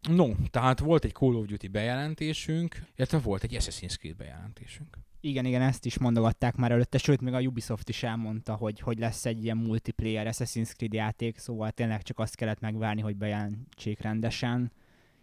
No, 0.09 0.27
tehát 0.49 0.79
volt 0.79 1.03
egy 1.03 1.13
Call 1.13 1.35
of 1.35 1.45
Duty 1.45 1.67
bejelentésünk, 1.67 2.81
illetve 2.95 3.17
volt 3.17 3.43
egy 3.43 3.55
Assassin's 3.59 3.97
Creed 3.97 4.15
bejelentésünk. 4.15 4.97
Igen, 5.19 5.45
igen, 5.45 5.61
ezt 5.61 5.85
is 5.85 5.97
mondogatták 5.97 6.55
már 6.55 6.71
előtte, 6.71 6.97
sőt, 6.97 7.21
még 7.21 7.33
a 7.33 7.39
Ubisoft 7.39 7.89
is 7.89 8.03
elmondta, 8.03 8.55
hogy, 8.55 8.79
hogy 8.79 8.99
lesz 8.99 9.25
egy 9.25 9.43
ilyen 9.43 9.57
multiplayer 9.57 10.27
Assassin's 10.27 10.75
Creed 10.75 10.93
játék, 10.93 11.37
szóval 11.37 11.71
tényleg 11.71 12.01
csak 12.01 12.19
azt 12.19 12.35
kellett 12.35 12.59
megvárni, 12.59 13.01
hogy 13.01 13.15
bejelentsék 13.15 14.01
rendesen. 14.01 14.71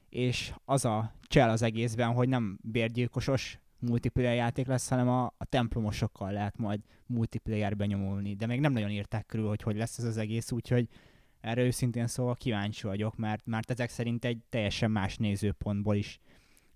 És 0.09 0.53
az 0.65 0.85
a 0.85 1.15
csel 1.23 1.51
az 1.51 1.63
egészben, 1.63 2.13
hogy 2.13 2.29
nem 2.29 2.59
bérgyilkosos 2.63 3.61
multiplayer 3.79 4.35
játék 4.35 4.67
lesz, 4.67 4.89
hanem 4.89 5.09
a, 5.09 5.25
a 5.25 5.45
templomosokkal 5.45 6.33
lehet 6.33 6.59
majd 6.59 6.81
multiplayerbe 7.07 7.87
nyomulni. 7.87 8.35
De 8.35 8.47
még 8.47 8.61
nem 8.61 8.73
nagyon 8.73 8.91
írták 8.91 9.27
körül, 9.27 9.49
hogy 9.49 9.63
hogy 9.63 9.77
lesz 9.77 9.99
ez 9.99 10.05
az 10.05 10.17
egész, 10.17 10.53
úgyhogy 10.53 10.89
erre 11.43 11.63
őszintén 11.63 12.07
szóval 12.07 12.35
kíváncsi 12.35 12.87
vagyok, 12.87 13.17
mert, 13.17 13.47
mert 13.47 13.71
ezek 13.71 13.91
szerint 13.91 14.25
egy 14.25 14.39
teljesen 14.49 14.91
más 14.91 15.17
nézőpontból 15.17 15.97
is 15.97 16.21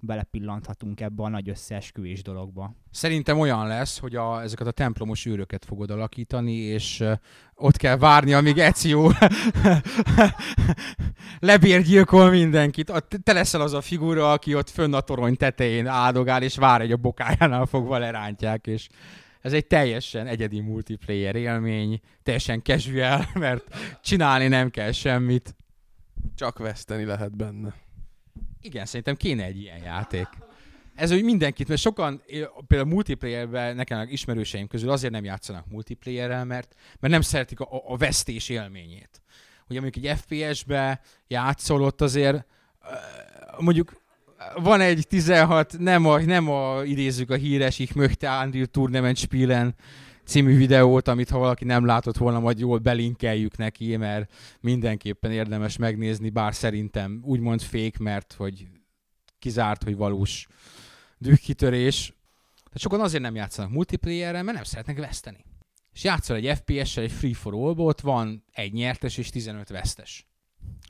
belepillanthatunk 0.01 1.01
ebbe 1.01 1.23
a 1.23 1.29
nagy 1.29 1.49
összeesküvés 1.49 2.23
dologba. 2.23 2.75
Szerintem 2.91 3.39
olyan 3.39 3.67
lesz, 3.67 3.99
hogy 3.99 4.17
a, 4.17 4.43
ezeket 4.43 4.67
a 4.67 4.71
templomos 4.71 5.27
őröket 5.27 5.65
fogod 5.65 5.91
alakítani, 5.91 6.53
és 6.53 7.01
uh, 7.01 7.13
ott 7.55 7.77
kell 7.77 7.97
várni, 7.97 8.33
amíg 8.33 8.59
Eció 8.59 9.13
lebérgyilkol 11.39 12.31
mindenkit. 12.31 12.91
A, 12.91 13.01
te 13.23 13.33
leszel 13.33 13.61
az 13.61 13.73
a 13.73 13.81
figura, 13.81 14.33
aki 14.33 14.55
ott 14.55 14.71
fönn 14.71 14.95
a 14.95 15.01
torony 15.01 15.37
tetején 15.37 15.87
áldogál, 15.87 16.43
és 16.43 16.57
vár, 16.57 16.81
hogy 16.81 16.93
a 16.93 16.97
bokájánál 16.97 17.67
fogva 17.67 17.99
lerántják, 17.99 18.67
és 18.67 18.89
ez 19.47 19.53
egy 19.53 19.67
teljesen 19.67 20.27
egyedi 20.27 20.61
multiplayer 20.61 21.37
élmény, 21.37 22.01
teljesen 22.23 22.63
casual, 22.63 23.29
mert 23.35 23.77
csinálni 24.03 24.49
nem 24.49 24.71
kell 24.71 24.93
semmit. 24.93 25.57
Csak 26.35 26.59
veszteni 26.59 27.05
lehet 27.05 27.37
benne. 27.37 27.75
Igen, 28.61 28.87
szerintem 28.87 29.17
kéne 29.17 29.45
egy 29.45 29.61
ilyen 29.61 29.83
játék. 29.83 30.27
Ez 30.95 31.11
úgy 31.11 31.25
mindenkit, 31.25 31.69
mert 31.69 31.81
sokan, 31.81 32.23
például 32.67 32.91
multiplayerben 32.91 33.77
nekem 33.77 34.07
ismerőseim 34.09 34.67
közül 34.67 34.91
azért 34.91 35.13
nem 35.13 35.25
játszanak 35.25 35.67
multiplayerrel, 35.69 36.45
mert, 36.45 36.75
mert 37.01 37.13
nem 37.13 37.23
szeretik 37.23 37.61
a, 37.61 37.83
a 37.87 37.97
vesztés 37.97 38.49
élményét. 38.49 39.23
Ugye 39.69 39.81
mondjuk 39.81 40.05
egy 40.05 40.19
FPS-be 40.19 41.01
játszol, 41.27 41.83
ott 41.83 42.01
azért 42.01 42.47
mondjuk 43.59 44.05
van 44.55 44.81
egy 44.81 45.07
16, 45.09 45.79
nem 45.79 46.07
a, 46.07 46.19
nem 46.21 46.51
a 46.51 46.85
idézzük 46.85 47.31
a 47.31 47.35
híres 47.35 47.79
Ich 47.79 47.97
möchte 47.97 48.31
Andrew 48.31 48.65
Tournament 48.65 49.17
spielen 49.17 49.75
című 50.25 50.57
videót, 50.57 51.09
amit 51.09 51.31
ha 51.31 51.39
valaki 51.39 51.65
nem 51.65 51.85
látott 51.85 52.17
volna, 52.17 52.41
majd 52.41 52.59
jól 52.59 52.79
belinkeljük 52.79 53.57
neki, 53.57 53.97
mert 53.97 54.33
mindenképpen 54.61 55.33
érdemes 55.33 55.77
megnézni, 55.77 56.31
bár 56.31 56.55
szerintem 56.55 57.21
úgymond 57.25 57.63
fék, 57.63 57.99
mert 57.99 58.33
hogy 58.33 58.67
kizárt, 59.39 59.83
hogy 59.83 59.97
valós 59.97 60.47
dühkitörés. 61.19 62.15
Tehát 62.55 62.79
sokan 62.79 63.01
azért 63.01 63.23
nem 63.23 63.35
játszanak 63.35 63.71
multiplayerrel, 63.71 64.43
mert 64.43 64.57
nem 64.57 64.65
szeretnek 64.65 64.99
veszteni. 64.99 65.45
És 65.93 66.05
játszol 66.05 66.37
egy 66.37 66.59
FPS-sel, 66.59 67.05
egy 67.05 67.13
free 67.13 67.35
for 67.35 67.55
all 67.55 67.95
van 68.03 68.45
egy 68.53 68.73
nyertes 68.73 69.19
és 69.19 69.29
15 69.29 69.69
vesztes. 69.69 70.27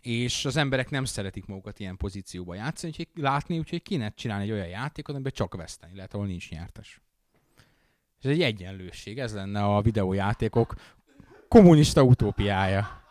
És 0.07 0.45
az 0.45 0.57
emberek 0.57 0.91
nem 0.91 1.05
szeretik 1.05 1.47
magukat 1.47 1.79
ilyen 1.79 1.97
pozícióba 1.97 2.55
játszani, 2.55 2.93
úgyhogy 2.93 3.23
látni, 3.23 3.59
úgyhogy 3.59 3.83
kéne 3.83 4.13
csinálni 4.17 4.45
egy 4.45 4.51
olyan 4.51 4.67
játékot, 4.67 5.15
amiben 5.15 5.33
csak 5.35 5.55
veszteni 5.55 5.95
lehet, 5.95 6.15
ahol 6.15 6.27
nincs 6.27 6.51
nyertes. 6.51 7.01
Ez 8.23 8.31
egy 8.31 8.43
egyenlőség, 8.43 9.19
ez 9.19 9.35
lenne 9.35 9.65
a 9.65 9.83
videójátékok 9.83 10.75
kommunista 11.49 12.03
utópiája. 12.03 13.03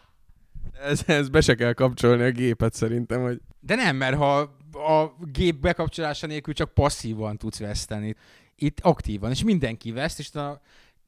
Ez, 0.82 1.04
ez 1.06 1.30
be 1.30 1.42
se 1.42 1.56
kell 1.56 1.74
kapcsolni 1.74 2.24
a 2.24 2.32
gépet 2.32 2.74
szerintem, 2.74 3.22
hogy... 3.22 3.42
De 3.60 3.76
nem, 3.76 3.96
mert 3.96 4.18
ha 4.18 4.38
a 4.72 5.16
gép 5.32 5.56
bekapcsolása 5.56 6.28
nélkül 6.28 6.54
csak 6.54 6.74
passzívan 6.74 7.38
tudsz 7.38 7.60
veszteni. 7.60 8.16
Itt 8.56 8.80
aktívan, 8.80 9.32
és 9.32 9.44
mindenki 9.44 9.92
veszt, 9.92 10.20
és 10.20 10.34
a, 10.34 10.62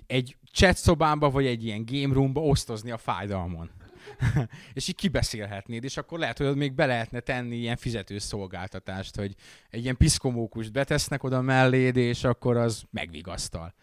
egy 0.08 0.38
chat 0.54 0.78
szobámba, 0.78 1.30
vagy 1.30 1.46
egy 1.46 1.64
ilyen 1.64 1.86
game 1.86 2.14
roomba 2.14 2.42
osztozni 2.42 2.92
a 2.92 2.98
fájdalmon. 2.98 3.70
és 4.74 4.88
így 4.88 4.96
kibeszélhetnéd, 4.96 5.84
és 5.84 5.98
akkor 5.98 6.20
lehet, 6.20 6.38
hogy 6.38 6.56
még 6.56 6.74
be 6.74 6.86
lehetne 6.86 7.20
tenni 7.20 7.56
ilyen 7.56 7.78
fizetős 7.78 8.24
szolgáltatást, 8.24 9.16
hogy 9.16 9.36
egy 9.70 9.84
ilyen 9.84 9.98
piszkomókust 9.98 10.72
betesznek 10.72 11.24
oda 11.24 11.42
melléd, 11.42 11.96
és 11.96 12.24
akkor 12.24 12.58
az 12.58 12.84
megvigasztal 12.90 13.74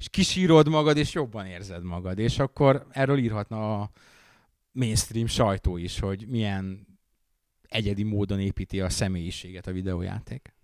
és 0.00 0.08
kisírod 0.08 0.68
magad, 0.68 0.96
és 0.96 1.12
jobban 1.12 1.46
érzed 1.46 1.82
magad. 1.82 2.18
És 2.18 2.38
akkor 2.38 2.86
erről 2.90 3.18
írhatna 3.18 3.80
a 3.80 3.90
mainstream 4.72 5.26
sajtó 5.26 5.76
is, 5.76 5.98
hogy 5.98 6.26
milyen 6.28 6.86
egyedi 7.68 8.02
módon 8.02 8.40
építi 8.40 8.80
a 8.80 8.88
személyiséget 8.88 9.66
a 9.66 9.72
videójáték. 9.72 10.54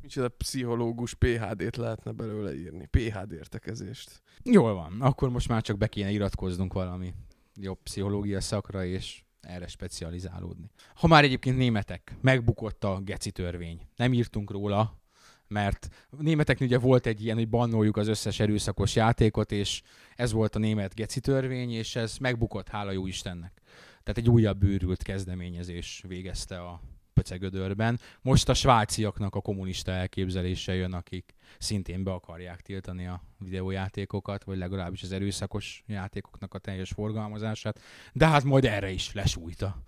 Micsoda 0.00 0.28
pszichológus 0.28 1.14
PHD-t 1.14 1.76
lehetne 1.76 2.12
belőle 2.12 2.54
írni. 2.54 2.86
PHD 2.86 3.32
értekezést. 3.32 4.22
Jól 4.42 4.74
van, 4.74 5.00
akkor 5.00 5.30
most 5.30 5.48
már 5.48 5.62
csak 5.62 5.78
be 5.78 5.86
kéne 5.86 6.10
iratkoznunk 6.10 6.72
valami 6.72 7.14
jobb 7.60 7.78
pszichológia 7.82 8.40
szakra, 8.40 8.84
és 8.84 9.22
erre 9.40 9.66
specializálódni. 9.66 10.70
Ha 10.94 11.06
már 11.06 11.24
egyébként 11.24 11.56
németek, 11.56 12.16
megbukott 12.20 12.84
a 12.84 13.00
geci 13.00 13.30
törvény. 13.30 13.80
Nem 13.96 14.12
írtunk 14.12 14.50
róla, 14.50 15.00
mert 15.48 15.88
a 16.10 16.22
németeknél 16.22 16.68
ugye 16.68 16.78
volt 16.78 17.06
egy 17.06 17.24
ilyen, 17.24 17.36
hogy 17.36 17.48
bannoljuk 17.48 17.96
az 17.96 18.08
összes 18.08 18.40
erőszakos 18.40 18.94
játékot, 18.94 19.52
és 19.52 19.82
ez 20.16 20.32
volt 20.32 20.56
a 20.56 20.58
német 20.58 20.94
geci 20.94 21.20
törvény, 21.20 21.70
és 21.70 21.96
ez 21.96 22.16
megbukott, 22.16 22.68
hála 22.68 22.90
jó 22.90 23.06
Istennek. 23.06 23.62
Tehát 24.02 24.18
egy 24.18 24.28
újabb 24.28 24.58
bőrült 24.58 25.02
kezdeményezés 25.02 26.04
végezte 26.08 26.60
a 26.60 26.80
pöcegödörben. 27.12 28.00
Most 28.20 28.48
a 28.48 28.54
svájciaknak 28.54 29.34
a 29.34 29.40
kommunista 29.40 29.92
elképzelése 29.92 30.74
jön, 30.74 30.92
akik 30.92 31.34
szintén 31.58 32.04
be 32.04 32.12
akarják 32.12 32.60
tiltani 32.60 33.06
a 33.06 33.22
videójátékokat, 33.38 34.44
vagy 34.44 34.58
legalábbis 34.58 35.02
az 35.02 35.12
erőszakos 35.12 35.84
játékoknak 35.86 36.54
a 36.54 36.58
teljes 36.58 36.90
forgalmazását, 36.90 37.80
de 38.12 38.26
hát 38.26 38.44
majd 38.44 38.64
erre 38.64 38.90
is 38.90 39.12
lesújta. 39.12 39.84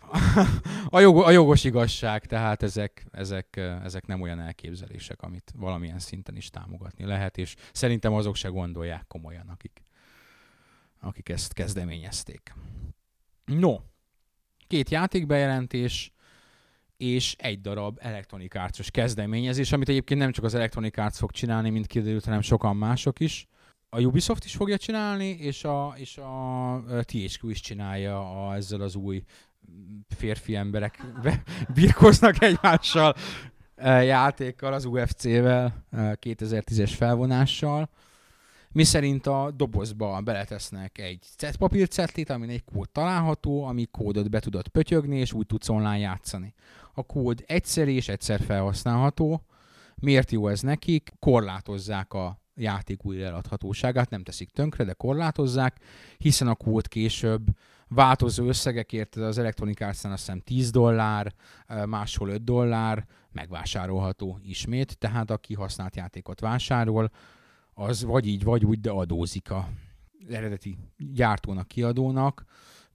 a, 0.89 1.01
jog, 1.01 1.23
a 1.23 1.31
jogos 1.31 1.65
igazság, 1.65 2.27
tehát 2.27 2.63
ezek, 2.63 3.07
ezek, 3.11 3.57
ezek 3.83 4.07
nem 4.07 4.21
olyan 4.21 4.41
elképzelések, 4.41 5.23
amit 5.23 5.53
valamilyen 5.57 5.99
szinten 5.99 6.37
is 6.37 6.51
támogatni 6.51 7.05
lehet, 7.05 7.39
és 7.39 7.55
szerintem 7.73 8.13
azok 8.13 8.37
se 8.37 8.49
gondolják 8.49 9.07
komolyan, 9.07 9.49
akik, 9.49 9.83
akik 11.01 11.29
ezt 11.29 11.53
kezdeményezték. 11.53 12.55
No, 13.45 13.77
két 14.67 14.91
játékbejelentés, 14.91 16.14
és 16.97 17.35
egy 17.39 17.61
darab 17.61 17.99
Electronic 18.01 18.55
Arts-os 18.55 18.91
kezdeményezés, 18.91 19.73
amit 19.73 19.89
egyébként 19.89 20.21
nem 20.21 20.33
csak 20.33 20.45
az 20.45 20.55
Electronic 20.55 20.99
Arts 20.99 21.17
fog 21.17 21.31
csinálni, 21.31 21.71
mint 21.71 21.87
kiderült, 21.87 22.25
hanem 22.25 22.41
sokan 22.41 22.77
mások 22.77 23.21
is. 23.21 23.47
A 23.89 24.01
Ubisoft 24.01 24.45
is 24.45 24.55
fogja 24.55 24.79
csinálni, 24.79 25.29
és 25.29 25.65
a, 25.65 25.95
és 25.97 26.17
a 26.17 26.83
THQ 27.03 27.49
is 27.49 27.61
csinálja 27.61 28.47
a, 28.47 28.55
ezzel 28.55 28.81
az 28.81 28.95
új 28.95 29.23
férfi 30.17 30.57
emberek 30.57 31.05
birkoznak 31.75 32.43
egymással 32.43 33.15
játékkal, 33.83 34.73
az 34.73 34.85
UFC-vel, 34.85 35.87
2010-es 35.93 36.93
felvonással 36.97 37.89
mi 38.75 38.85
szerint 38.85 39.27
a 39.27 39.51
dobozba 39.51 40.21
beletesznek 40.21 40.99
egy 40.99 41.27
papírcetlit, 41.59 42.31
amin 42.31 42.49
egy 42.51 42.65
kód 42.65 42.91
található, 42.91 43.65
ami 43.65 43.87
kódot 43.91 44.31
be 44.31 44.41
tudod 44.41 44.69
pötyögni, 44.69 45.19
és 45.19 45.33
úgy 45.33 45.47
tudsz 45.47 45.69
online 45.69 45.99
játszani. 45.99 46.55
A 46.95 47.03
kód 47.03 47.45
egyszer 47.47 47.89
és 47.89 48.09
egyszer 48.09 48.41
felhasználható. 48.41 49.47
Miért 49.95 50.31
jó 50.31 50.49
ez 50.49 50.61
nekik? 50.61 51.13
Korlátozzák 51.19 52.13
a 52.13 52.43
játék 52.55 53.05
újra 53.05 53.25
eladhatóságát, 53.25 54.11
nem 54.11 54.23
teszik 54.23 54.51
tönkre, 54.51 54.85
de 54.85 54.93
korlátozzák, 54.93 55.77
hiszen 56.19 56.49
a 56.49 56.55
kód 56.55 56.89
később 56.89 57.47
változó 57.89 58.47
összegekért, 58.47 59.17
az 59.17 59.39
Electronic 59.39 59.81
Arts-nál 59.81 60.13
azt 60.13 60.25
hiszem 60.25 60.41
10 60.41 60.71
dollár, 60.71 61.35
máshol 61.87 62.29
5 62.29 62.45
dollár, 62.45 63.07
megvásárolható 63.33 64.39
ismét, 64.43 64.99
tehát 64.99 65.31
aki 65.31 65.55
használt 65.55 65.97
játékot 65.97 66.41
vásárol, 66.41 67.11
az 67.75 68.05
vagy 68.05 68.27
így, 68.27 68.43
vagy 68.43 68.65
úgy, 68.65 68.81
de 68.81 68.91
adózik 68.91 69.51
a 69.51 69.69
eredeti 70.29 70.77
gyártónak, 70.97 71.69
kiadónak. 71.69 72.45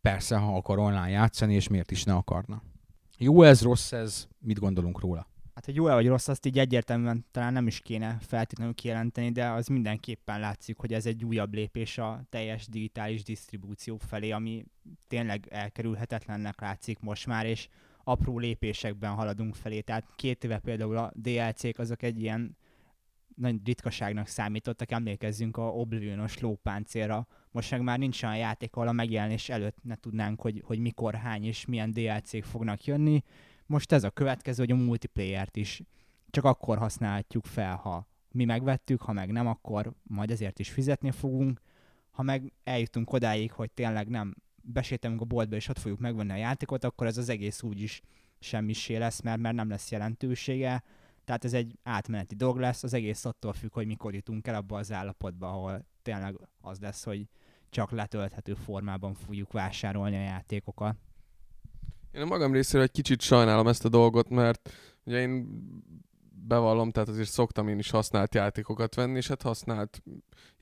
Persze, 0.02 0.38
ha 0.38 0.56
akar 0.56 0.80
online 0.80 1.10
játszani, 1.10 1.54
és 1.54 1.68
miért 1.68 1.92
is 1.92 2.04
ne 2.04 2.14
akarna. 2.14 2.62
Jó 3.18 3.44
ez, 3.44 3.62
rossz 3.62 3.92
ez, 3.92 4.28
mit 4.40 4.60
gondolunk 4.60 5.00
róla? 5.00 5.28
Hát, 5.54 5.66
hogy 5.66 5.76
jó-e 5.76 5.94
vagy 5.94 6.08
rossz, 6.08 6.28
azt 6.28 6.46
így 6.46 6.60
egyértelműen 6.60 7.26
talán 7.32 7.54
nem 7.54 7.68
is 7.68 7.80
kéne 7.80 8.18
feltétlenül 8.22 8.74
kijelenteni, 8.74 9.32
de 9.32 9.50
az 9.50 9.68
mindenképpen 9.68 10.40
látszik, 10.40 10.78
hogy 10.78 10.94
ez 10.94 11.06
egy 11.06 11.24
újabb 11.24 11.54
lépés 11.54 11.98
a 11.98 12.22
teljes 12.30 12.68
digitális 12.68 13.24
disztribúció 13.24 13.98
felé, 13.98 14.32
ami 14.32 14.66
tényleg 15.08 15.48
elkerülhetetlennek 15.50 16.62
látszik 16.62 17.00
most 17.00 17.28
már, 17.28 17.46
és 17.46 17.68
apró 18.04 18.40
lépésekben 18.40 19.12
haladunk 19.12 19.56
felé. 19.56 19.82
Tehát 19.82 20.04
két 20.16 20.44
éve 20.44 20.60
például 20.60 20.98
a 20.98 21.12
DLC-k 21.16 21.80
azok 21.80 22.04
egy 22.04 22.22
ilyen 22.22 22.58
nagy 23.40 23.60
ritkaságnak 23.66 24.28
számítottak, 24.28 24.92
emlékezzünk 24.92 25.58
a 25.58 25.62
Oblivionos 25.62 26.40
lópáncélra. 26.40 27.28
Most 27.52 27.72
meg 27.72 27.82
már 27.82 28.00
nincs 28.00 28.24
olyan 28.24 28.38
játék, 28.38 28.76
ahol 28.76 28.88
a 28.88 28.92
megjelenés 28.92 29.50
előtt 29.50 29.78
ne 29.84 29.96
tudnánk, 29.96 30.42
hogy, 30.42 30.62
hogy 30.66 30.80
mikor, 30.80 31.14
hány 31.16 31.46
és 31.46 31.66
milyen 31.66 31.92
DLC-k 31.92 32.44
fognak 32.44 32.84
jönni. 32.84 33.24
Most 33.66 33.92
ez 33.92 34.04
a 34.04 34.10
következő, 34.10 34.64
hogy 34.66 34.72
a 34.72 34.84
multiplayer-t 34.84 35.56
is 35.56 35.82
csak 36.30 36.44
akkor 36.44 36.78
használhatjuk 36.78 37.46
fel, 37.46 37.76
ha 37.76 38.08
mi 38.32 38.46
megvettük, 38.46 39.02
ha 39.02 39.14
meg 39.14 39.32
nem, 39.32 39.48
akkor 39.48 39.94
majd 40.04 40.32
ezért 40.32 40.60
is 40.60 40.70
fizetni 40.70 41.12
fogunk. 41.12 41.62
Ha 42.12 42.24
meg 42.24 42.54
eljutunk 42.64 43.14
odáig, 43.14 43.52
hogy 43.52 43.72
tényleg 43.72 44.08
nem 44.08 44.36
besétünk 44.64 45.22
a 45.22 45.26
boltba 45.26 45.56
és 45.56 45.68
ott 45.68 45.80
fogjuk 45.80 46.00
megvenni 46.00 46.32
a 46.32 46.36
játékot, 46.36 46.84
akkor 46.84 47.08
ez 47.08 47.18
az 47.18 47.30
egész 47.30 47.62
úgyis 47.62 48.02
semmisé 48.40 48.96
lesz, 48.96 49.22
mert, 49.22 49.40
mert 49.40 49.56
nem 49.56 49.70
lesz 49.70 49.92
jelentősége. 49.92 50.84
Tehát 51.30 51.46
ez 51.46 51.54
egy 51.54 51.78
átmeneti 51.84 52.36
dolog 52.36 52.58
lesz, 52.58 52.84
az 52.84 52.94
egész 52.94 53.26
attól 53.26 53.54
függ, 53.54 53.74
hogy 53.74 53.86
mikor 53.86 54.14
jutunk 54.14 54.48
el 54.48 54.56
abba 54.56 54.78
az 54.78 54.92
állapotba, 54.92 55.48
ahol 55.48 55.86
tényleg 56.02 56.36
az 56.62 56.80
lesz, 56.80 57.04
hogy 57.04 57.28
csak 57.70 57.92
letölthető 57.92 58.54
formában 58.54 59.14
fogjuk 59.14 59.52
vásárolni 59.52 60.16
a 60.16 60.22
játékokat. 60.22 60.96
Én 62.12 62.22
a 62.22 62.26
magam 62.26 62.54
részéről 62.54 62.86
egy 62.86 62.92
kicsit 62.92 63.22
sajnálom 63.22 63.68
ezt 63.68 63.86
a 63.86 63.90
dolgot, 63.90 64.30
mert 64.30 64.70
ugye 65.04 65.22
én 65.22 65.62
bevallom, 66.48 66.92
tehát 66.92 67.10
azért 67.10 67.30
szoktam 67.30 67.68
én 67.68 67.80
is 67.80 67.90
használt 67.90 68.36
játékokat 68.36 68.96
venni, 68.96 69.18
és 69.18 69.28
hát 69.28 69.42
használt 69.42 70.04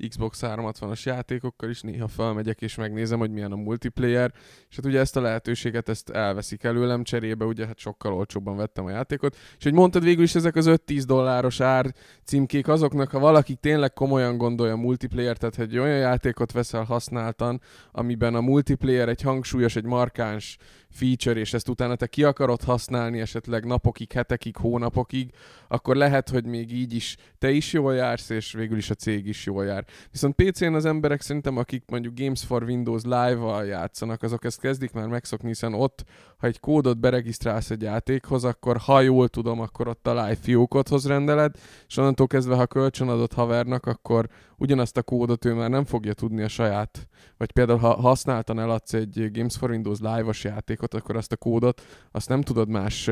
Xbox 0.08 0.40
360-as 0.42 1.04
játékokkal 1.04 1.70
is 1.70 1.82
néha 1.82 2.08
felmegyek 2.08 2.62
és 2.62 2.76
megnézem, 2.76 3.20
hogy 3.20 3.32
milyen 3.32 3.52
a 3.52 3.56
multiplayer, 3.56 4.34
és 4.70 4.76
hát 4.76 4.86
ugye 4.86 5.00
ezt 5.00 5.16
a 5.16 5.22
lehetőséget 5.22 5.90
ezt 5.90 6.10
elveszik 6.10 6.64
előlem 6.64 7.04
cserébe, 7.04 7.46
ugye 7.46 7.66
hát 7.66 7.78
sokkal 7.78 8.14
olcsóbban 8.14 8.56
vettem 8.56 8.86
a 8.86 8.90
játékot, 8.90 9.36
és 9.58 9.64
hogy 9.64 9.74
mondtad 9.74 10.04
végül 10.04 10.24
is 10.24 10.36
ezek 10.36 10.56
az 10.56 10.66
5-10 10.70 11.04
dolláros 11.06 11.60
ár 11.60 11.94
címkék 12.24 12.68
azoknak, 12.68 13.10
ha 13.10 13.20
valaki 13.20 13.56
tényleg 13.56 13.94
komolyan 13.94 14.38
gondolja 14.38 14.74
a 14.74 14.78
multiplayer, 14.78 15.38
tehát 15.38 15.56
hogy 15.56 15.78
olyan 15.78 15.98
játékot 15.98 16.52
veszel 16.52 16.84
használtan, 16.84 17.62
amiben 17.92 18.36
a 18.36 18.42
multiplayer 18.42 19.10
egy 19.10 19.22
hangsúlyos, 19.22 19.76
egy 19.76 19.86
markáns 19.86 20.58
feature, 20.98 21.40
és 21.40 21.54
ezt 21.54 21.70
utána 21.70 21.96
te 21.96 22.08
ki 22.08 22.24
akarod 22.24 22.64
használni 22.64 23.20
esetleg 23.20 23.66
napokig, 23.66 24.12
hetekig, 24.12 24.56
hónapokig, 24.56 25.32
akkor 25.68 25.96
lehet, 25.96 26.30
hogy 26.30 26.46
még 26.46 26.72
így 26.72 26.94
is 26.94 27.18
te 27.38 27.52
is 27.52 27.74
jól 27.74 27.96
jársz, 27.96 28.30
és 28.30 28.52
végül 28.54 28.78
is 28.78 28.90
a 28.90 28.94
cég 28.94 29.28
is 29.28 29.46
jól 29.46 29.66
jár. 29.66 29.86
Viszont 30.12 30.36
PC-n 30.36 30.74
az 30.74 30.86
emberek 30.86 31.22
szerintem, 31.22 31.58
akik 31.58 31.84
mondjuk 31.88 32.20
Games 32.20 32.44
for 32.44 32.64
Windows 32.64 33.04
live-val 33.04 33.66
játszanak, 33.66 34.24
azok 34.24 34.44
ezt 34.44 34.60
kezdik 34.60 34.92
már 34.92 35.08
megszokni, 35.08 35.48
hiszen 35.48 35.74
ott, 35.74 36.04
ha 36.38 36.48
egy 36.48 36.60
kódot 36.60 37.00
beregisztrálsz 37.00 37.70
egy 37.70 37.82
játékhoz, 37.82 38.44
akkor 38.44 38.78
ha 38.78 39.02
jól 39.02 39.28
tudom, 39.28 39.60
akkor 39.60 39.88
ott 39.88 40.08
a 40.08 40.14
live 40.14 40.38
fiókodhoz 40.42 41.08
rendeled, 41.08 41.56
és 41.88 41.98
onnantól 41.98 42.28
kezdve, 42.28 42.56
ha 42.56 42.66
kölcsönadott 42.66 43.34
havernak, 43.34 43.86
akkor 43.86 44.30
ugyanazt 44.58 44.98
a 44.98 45.04
kódot 45.04 45.46
ő 45.46 45.54
már 45.54 45.70
nem 45.70 45.86
fogja 45.86 46.14
tudni 46.14 46.42
a 46.42 46.48
saját, 46.48 47.08
vagy 47.38 47.52
például 47.52 47.80
ha 47.80 48.02
használtan 48.02 48.60
eladsz 48.60 48.94
egy 48.94 49.32
Games 49.32 49.56
for 49.58 49.70
Windows 49.70 50.00
live-os 50.00 50.44
játékot, 50.44 50.94
akkor 50.94 51.16
azt 51.16 51.32
a 51.32 51.38
kódot, 51.38 51.82
azt 52.12 52.30
nem 52.30 52.42
tudod 52.42 52.70
más 52.70 53.10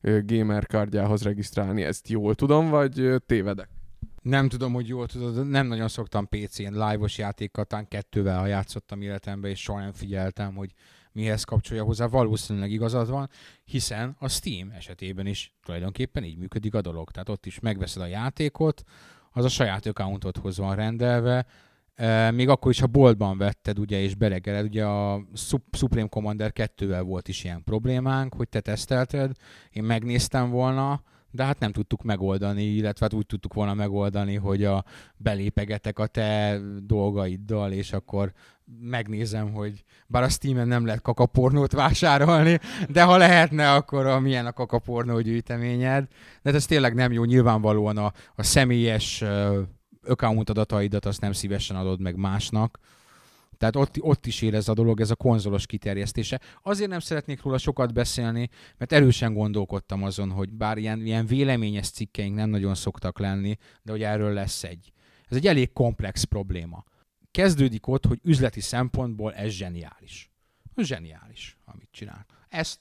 gamer 0.00 0.66
kártyához 0.66 1.22
regisztrálni. 1.22 1.82
Ezt 1.82 2.08
jól 2.08 2.34
tudom, 2.34 2.68
vagy 2.68 3.14
tévedek? 3.26 3.68
Nem 4.22 4.48
tudom, 4.48 4.72
hogy 4.72 4.88
jól 4.88 5.06
tudod, 5.06 5.48
nem 5.48 5.66
nagyon 5.66 5.88
szoktam 5.88 6.28
PC-n 6.28 6.72
live-os 6.72 7.18
játékkal, 7.18 7.64
talán 7.64 7.88
kettővel, 7.88 8.38
ha 8.38 8.46
játszottam 8.46 9.02
életemben, 9.02 9.50
és 9.50 9.62
soha 9.62 9.80
nem 9.80 9.92
figyeltem, 9.92 10.54
hogy 10.54 10.72
mihez 11.12 11.44
kapcsolja 11.44 11.84
hozzá. 11.84 12.06
Valószínűleg 12.06 12.70
igazad 12.70 13.10
van, 13.10 13.30
hiszen 13.64 14.16
a 14.18 14.28
Steam 14.28 14.70
esetében 14.70 15.26
is 15.26 15.54
tulajdonképpen 15.64 16.24
így 16.24 16.38
működik 16.38 16.74
a 16.74 16.80
dolog. 16.80 17.10
Tehát 17.10 17.28
ott 17.28 17.46
is 17.46 17.60
megveszed 17.60 18.02
a 18.02 18.06
játékot, 18.06 18.82
az 19.36 19.44
a 19.44 19.48
saját 19.48 19.86
accountodhoz 19.86 20.58
van 20.58 20.74
rendelve, 20.74 21.46
még 22.30 22.48
akkor 22.48 22.70
is, 22.70 22.80
ha 22.80 22.86
boltban 22.86 23.38
vetted, 23.38 23.78
ugye, 23.78 24.00
és 24.00 24.14
beregeled, 24.14 24.64
ugye 24.64 24.84
a 24.84 25.24
Supreme 25.72 26.08
Commander 26.08 26.52
2-vel 26.54 27.02
volt 27.04 27.28
is 27.28 27.44
ilyen 27.44 27.64
problémánk, 27.64 28.34
hogy 28.34 28.48
te 28.48 28.60
tesztelted, 28.60 29.32
én 29.70 29.84
megnéztem 29.84 30.50
volna, 30.50 31.02
de 31.34 31.44
hát 31.44 31.58
nem 31.58 31.72
tudtuk 31.72 32.02
megoldani, 32.02 32.62
illetve 32.62 33.04
hát 33.04 33.14
úgy 33.14 33.26
tudtuk 33.26 33.54
volna 33.54 33.74
megoldani, 33.74 34.34
hogy 34.34 34.64
a 34.64 34.84
belépegetek 35.16 35.98
a 35.98 36.06
te 36.06 36.60
dolgaiddal, 36.82 37.72
és 37.72 37.92
akkor 37.92 38.32
megnézem, 38.80 39.52
hogy 39.52 39.84
bár 40.06 40.22
a 40.22 40.28
Steam-en 40.28 40.68
nem 40.68 40.86
lehet 40.86 41.02
kakapornót 41.02 41.72
vásárolni, 41.72 42.60
de 42.88 43.02
ha 43.02 43.16
lehetne, 43.16 43.72
akkor 43.72 44.06
a, 44.06 44.20
milyen 44.20 44.46
a 44.46 44.52
kakapornó 44.52 45.20
gyűjteményed. 45.20 46.04
De 46.04 46.50
hát 46.50 46.54
ez 46.54 46.66
tényleg 46.66 46.94
nem 46.94 47.12
jó, 47.12 47.24
nyilvánvalóan 47.24 47.96
a, 47.96 48.12
a 48.34 48.42
személyes 48.42 49.24
account 50.06 50.50
adataidat 50.50 51.06
azt 51.06 51.20
nem 51.20 51.32
szívesen 51.32 51.76
adod 51.76 52.00
meg 52.00 52.16
másnak, 52.16 52.78
tehát 53.70 53.88
ott, 53.88 54.02
ott 54.02 54.26
is 54.26 54.42
él 54.42 54.54
ez 54.54 54.68
a 54.68 54.74
dolog, 54.74 55.00
ez 55.00 55.10
a 55.10 55.14
konzolos 55.14 55.66
kiterjesztése. 55.66 56.40
Azért 56.62 56.90
nem 56.90 56.98
szeretnék 56.98 57.42
róla 57.42 57.58
sokat 57.58 57.92
beszélni, 57.92 58.48
mert 58.76 58.92
erősen 58.92 59.34
gondolkodtam 59.34 60.02
azon, 60.02 60.30
hogy 60.30 60.52
bár 60.52 60.78
ilyen, 60.78 61.00
ilyen 61.00 61.26
véleményes 61.26 61.90
cikkeink 61.90 62.34
nem 62.34 62.50
nagyon 62.50 62.74
szoktak 62.74 63.18
lenni, 63.18 63.56
de 63.82 63.92
hogy 63.92 64.02
erről 64.02 64.32
lesz 64.32 64.64
egy. 64.64 64.92
Ez 65.28 65.36
egy 65.36 65.46
elég 65.46 65.72
komplex 65.72 66.24
probléma. 66.24 66.84
Kezdődik 67.30 67.86
ott, 67.86 68.06
hogy 68.06 68.20
üzleti 68.22 68.60
szempontból 68.60 69.34
ez 69.34 69.50
zseniális. 69.50 70.30
Zseniális, 70.76 71.56
amit 71.64 71.88
csinál. 71.90 72.26
Ezt 72.48 72.80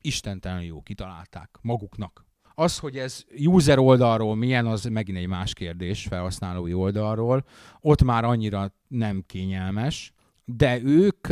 istentelen 0.00 0.62
jó 0.62 0.82
kitalálták 0.82 1.58
maguknak. 1.60 2.26
Az, 2.58 2.78
hogy 2.78 2.96
ez 2.96 3.24
user 3.46 3.78
oldalról 3.78 4.36
milyen, 4.36 4.66
az 4.66 4.84
megint 4.84 5.18
egy 5.18 5.26
más 5.26 5.52
kérdés 5.52 6.06
felhasználói 6.06 6.74
oldalról. 6.74 7.44
Ott 7.80 8.02
már 8.02 8.24
annyira 8.24 8.72
nem 8.88 9.22
kényelmes, 9.26 10.12
de 10.44 10.80
ők 10.82 11.28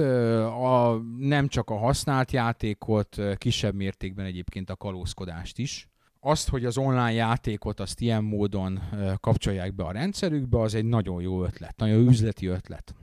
a, 0.46 1.02
nem 1.18 1.48
csak 1.48 1.70
a 1.70 1.76
használt 1.76 2.32
játékot, 2.32 3.16
kisebb 3.36 3.74
mértékben 3.74 4.26
egyébként 4.26 4.70
a 4.70 4.76
kalózkodást 4.76 5.58
is. 5.58 5.88
Azt, 6.20 6.48
hogy 6.48 6.64
az 6.64 6.78
online 6.78 7.12
játékot 7.12 7.80
azt 7.80 8.00
ilyen 8.00 8.24
módon 8.24 8.80
kapcsolják 9.20 9.74
be 9.74 9.84
a 9.84 9.92
rendszerükbe, 9.92 10.60
az 10.60 10.74
egy 10.74 10.84
nagyon 10.84 11.22
jó 11.22 11.44
ötlet, 11.44 11.76
nagyon 11.76 12.08
üzleti 12.08 12.46
ötlet. 12.46 12.94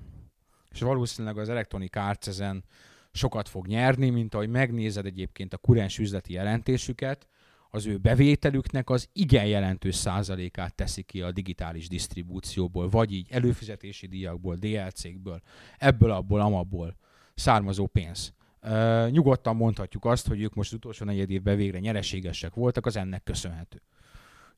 És 0.71 0.79
valószínűleg 0.79 1.37
az 1.37 1.49
Electronic 1.49 1.95
Arts 1.95 2.27
ezen 2.27 2.63
sokat 3.11 3.49
fog 3.49 3.67
nyerni, 3.67 4.09
mint 4.09 4.33
ahogy 4.33 4.49
megnézed 4.49 5.05
egyébként 5.05 5.53
a 5.53 5.57
kurens 5.57 5.99
üzleti 5.99 6.33
jelentésüket, 6.33 7.27
az 7.75 7.85
ő 7.85 7.97
bevételüknek 7.97 8.89
az 8.89 9.09
igen 9.13 9.45
jelentős 9.45 9.95
százalékát 9.95 10.75
teszi 10.75 11.03
ki 11.03 11.21
a 11.21 11.31
digitális 11.31 11.87
disztribúcióból, 11.87 12.89
vagy 12.89 13.13
így 13.13 13.27
előfizetési 13.31 14.07
díjakból, 14.07 14.55
DLC-kből, 14.55 15.41
ebből, 15.77 16.11
abból, 16.11 16.41
amabból 16.41 16.97
származó 17.35 17.87
pénz. 17.87 18.33
Uh, 18.61 19.09
nyugodtan 19.09 19.55
mondhatjuk 19.55 20.05
azt, 20.05 20.27
hogy 20.27 20.41
ők 20.41 20.53
most 20.53 20.73
utolsó 20.73 21.05
negyed 21.05 21.29
évben 21.29 21.55
végre 21.55 21.79
nyereségesek 21.79 22.53
voltak, 22.53 22.85
az 22.85 22.95
ennek 22.95 23.23
köszönhető. 23.23 23.81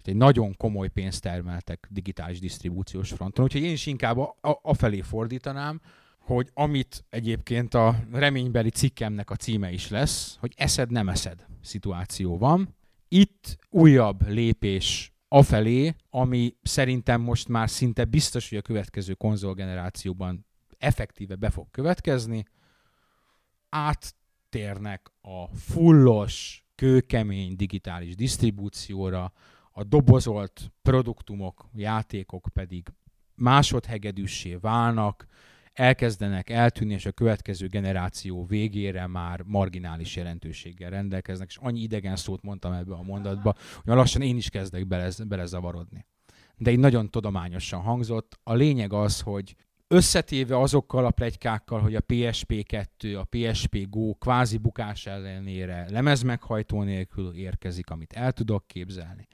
Egy 0.04 0.16
nagyon 0.16 0.58
komoly 0.58 0.88
pénzt 0.88 1.22
termeltek 1.22 1.88
digitális 1.90 2.40
disztribúciós 2.40 3.12
fronton, 3.12 3.44
úgyhogy 3.44 3.62
én 3.62 3.72
is 3.72 3.86
inkább 3.86 4.18
a 4.62 4.74
felé 4.74 5.02
fordítanám, 5.02 5.82
hogy 6.20 6.50
amit 6.54 7.06
egyébként 7.10 7.74
a 7.74 7.96
reménybeli 8.12 8.70
cikkemnek 8.70 9.30
a 9.30 9.36
címe 9.36 9.72
is 9.72 9.90
lesz, 9.90 10.38
hogy 10.40 10.54
eszed, 10.56 10.92
nem 10.92 11.10
eszed 11.10 11.46
szituáció 11.62 12.38
van. 12.38 12.76
Itt 13.08 13.58
újabb 13.70 14.28
lépés 14.28 15.14
afelé, 15.28 15.96
ami 16.10 16.56
szerintem 16.62 17.22
most 17.22 17.48
már 17.48 17.70
szinte 17.70 18.06
biztos, 18.06 18.50
hogy 18.50 18.58
a 18.58 18.62
következő 18.62 19.14
konzolgenerációban 19.14 20.46
effektíve 20.78 21.36
be 21.36 21.50
fog 21.50 21.72
következni, 21.72 22.46
áttérnek 23.70 25.12
a 25.22 25.48
fullos, 25.56 26.66
kőkemény 26.76 27.56
digitális 27.56 28.16
disztribúcióra, 28.16 29.34
a 29.72 29.84
dobozolt 29.84 30.72
produktumok, 30.82 31.70
játékok 31.74 32.48
pedig 32.54 32.88
másodhegedűssé 33.36 34.56
válnak, 34.56 35.26
elkezdenek 35.76 36.50
eltűnni, 36.50 36.94
és 36.94 37.06
a 37.06 37.12
következő 37.12 37.68
generáció 37.68 38.46
végére 38.46 39.08
már 39.08 39.42
marginális 39.46 40.16
jelentőséggel 40.16 40.90
rendelkeznek, 40.90 41.48
és 41.48 41.58
annyi 41.58 41.82
idegen 41.82 42.16
szót 42.16 42.42
mondtam 42.42 42.74
ebbe 42.74 42.94
a 42.94 43.04
mondatba, 43.04 43.56
hogy 43.84 43.94
lassan 43.94 44.22
én 44.22 44.38
is 44.38 44.50
kezdek 44.50 44.88
bele, 44.88 45.10
belezavarodni. 45.28 46.06
De 46.58 46.72
így 46.72 46.80
nagyon 46.80 47.10
tudományosan 47.10 47.82
hangzott. 47.82 48.40
A 48.44 48.54
lényeg 48.54 48.94
az, 48.94 49.22
hogy 49.22 49.56
összetéve 49.88 50.60
azokkal 50.60 51.06
a 51.06 51.12
plegykákkal, 51.12 51.80
hogy 51.80 51.96
a 51.96 52.02
PSP2, 52.02 53.20
a 53.20 53.24
PSP 53.24 53.90
Go 53.90 54.14
kvázi 54.14 54.58
bukás 54.58 55.06
ellenére 55.06 55.86
lemezmeghajtó 55.90 56.84
nélkül 56.84 57.34
érkezik, 57.34 57.90
amit 57.90 58.14
el 58.14 58.32
tudok 58.32 58.68
képzelni. 58.68 59.28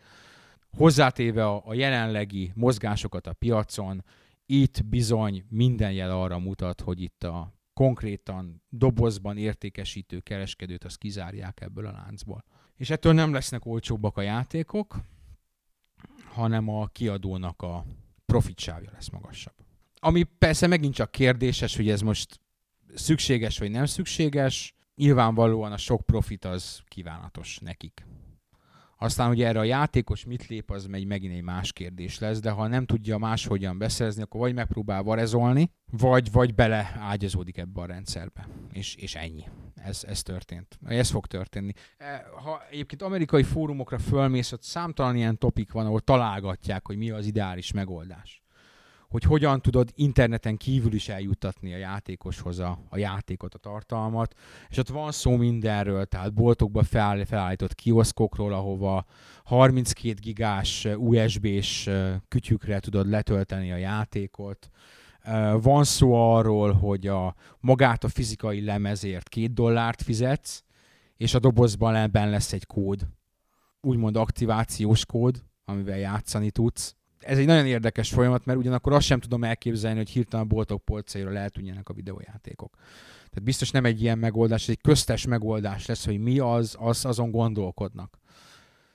Hozzátéve 0.77 1.45
a, 1.45 1.61
a 1.65 1.73
jelenlegi 1.73 2.51
mozgásokat 2.55 3.27
a 3.27 3.33
piacon, 3.33 4.03
itt 4.51 4.85
bizony 4.85 5.45
minden 5.49 5.91
jel 5.91 6.11
arra 6.11 6.39
mutat, 6.39 6.81
hogy 6.81 7.01
itt 7.01 7.23
a 7.23 7.53
konkrétan 7.73 8.61
dobozban 8.69 9.37
értékesítő 9.37 10.19
kereskedőt 10.19 10.83
azt 10.83 10.97
kizárják 10.97 11.61
ebből 11.61 11.85
a 11.85 11.91
láncból. 11.91 12.43
És 12.75 12.89
ettől 12.89 13.13
nem 13.13 13.33
lesznek 13.33 13.65
olcsóbbak 13.65 14.17
a 14.17 14.21
játékok, 14.21 14.99
hanem 16.23 16.69
a 16.69 16.87
kiadónak 16.87 17.61
a 17.61 17.85
profitsávja 18.25 18.89
lesz 18.93 19.09
magasabb. 19.09 19.55
Ami 19.99 20.23
persze 20.23 20.67
megint 20.67 20.93
csak 20.93 21.11
kérdéses, 21.11 21.75
hogy 21.75 21.89
ez 21.89 22.01
most 22.01 22.39
szükséges 22.93 23.57
vagy 23.57 23.71
nem 23.71 23.85
szükséges, 23.85 24.73
nyilvánvalóan 24.95 25.71
a 25.71 25.77
sok 25.77 26.05
profit 26.05 26.45
az 26.45 26.81
kívánatos 26.87 27.59
nekik. 27.59 28.05
Aztán 29.03 29.29
ugye 29.29 29.47
erre 29.47 29.59
a 29.59 29.63
játékos 29.63 30.25
mit 30.25 30.47
lép, 30.47 30.71
az 30.71 30.85
megy 30.85 31.05
megint 31.05 31.33
egy 31.33 31.41
más 31.41 31.73
kérdés 31.73 32.19
lesz, 32.19 32.39
de 32.39 32.49
ha 32.49 32.67
nem 32.67 32.85
tudja 32.85 33.17
máshogyan 33.17 33.77
beszerezni, 33.77 34.21
akkor 34.21 34.39
vagy 34.39 34.53
megpróbál 34.53 35.03
varezolni, 35.03 35.71
vagy, 35.91 36.31
vagy 36.31 36.55
bele 36.55 36.95
ágyazódik 36.99 37.57
ebbe 37.57 37.81
a 37.81 37.85
rendszerbe. 37.85 38.47
És, 38.71 38.95
és 38.95 39.15
ennyi. 39.15 39.43
Ez, 39.75 40.03
ez 40.07 40.21
történt. 40.21 40.79
Ez 40.85 41.09
fog 41.09 41.27
történni. 41.27 41.71
E, 41.97 42.25
ha 42.43 42.61
egyébként 42.69 43.01
amerikai 43.01 43.43
fórumokra 43.43 43.99
fölmész, 43.99 44.51
ott 44.51 44.63
számtalan 44.63 45.15
ilyen 45.15 45.37
topik 45.37 45.71
van, 45.71 45.85
ahol 45.85 46.01
találgatják, 46.01 46.87
hogy 46.87 46.97
mi 46.97 47.09
az 47.09 47.25
ideális 47.25 47.71
megoldás 47.71 48.40
hogy 49.11 49.23
hogyan 49.23 49.61
tudod 49.61 49.91
interneten 49.95 50.57
kívül 50.57 50.93
is 50.93 51.09
eljuttatni 51.09 51.73
a 51.73 51.77
játékoshoz 51.77 52.59
a, 52.59 52.79
a 52.89 52.97
játékot, 52.97 53.53
a 53.53 53.57
tartalmat, 53.57 54.35
és 54.69 54.77
ott 54.77 54.87
van 54.87 55.11
szó 55.11 55.35
mindenről, 55.35 56.05
tehát 56.05 56.33
boltokba 56.33 56.83
feláll, 56.83 57.25
felállított 57.25 57.75
kioszkokról, 57.75 58.53
ahova 58.53 59.05
32 59.43 60.19
gigás 60.21 60.87
USB-s 60.97 61.89
kütyükre 62.27 62.79
tudod 62.79 63.09
letölteni 63.09 63.71
a 63.71 63.75
játékot, 63.75 64.69
van 65.61 65.83
szó 65.83 66.33
arról, 66.33 66.71
hogy 66.71 67.07
a 67.07 67.35
magát 67.59 68.03
a 68.03 68.09
fizikai 68.09 68.63
lemezért 68.63 69.29
két 69.29 69.53
dollárt 69.53 70.01
fizetsz, 70.01 70.63
és 71.17 71.33
a 71.33 71.39
dobozban 71.39 71.95
ebben 71.95 72.29
lesz 72.29 72.53
egy 72.53 72.65
kód, 72.65 73.07
úgymond 73.81 74.17
aktivációs 74.17 75.05
kód, 75.05 75.43
amivel 75.65 75.97
játszani 75.97 76.51
tudsz, 76.51 76.95
ez 77.23 77.37
egy 77.37 77.45
nagyon 77.45 77.65
érdekes 77.65 78.09
folyamat, 78.09 78.45
mert 78.45 78.59
ugyanakkor 78.59 78.93
azt 78.93 79.05
sem 79.05 79.19
tudom 79.19 79.43
elképzelni, 79.43 79.97
hogy 79.97 80.09
hirtelen 80.09 80.45
a 80.45 80.49
boltok 80.49 80.85
polcaira 80.85 81.35
eltűnjenek 81.35 81.89
a 81.89 81.93
videójátékok. 81.93 82.75
Tehát 83.15 83.43
biztos 83.43 83.71
nem 83.71 83.85
egy 83.85 84.01
ilyen 84.01 84.17
megoldás, 84.17 84.69
egy 84.69 84.81
köztes 84.81 85.25
megoldás 85.25 85.85
lesz, 85.85 86.05
hogy 86.05 86.19
mi 86.19 86.39
az, 86.39 86.75
az 86.79 87.05
azon 87.05 87.31
gondolkodnak. 87.31 88.19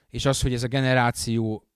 És 0.08 0.24
az, 0.24 0.40
hogy 0.40 0.52
ez 0.52 0.62
a 0.62 0.68
generáció 0.68 1.68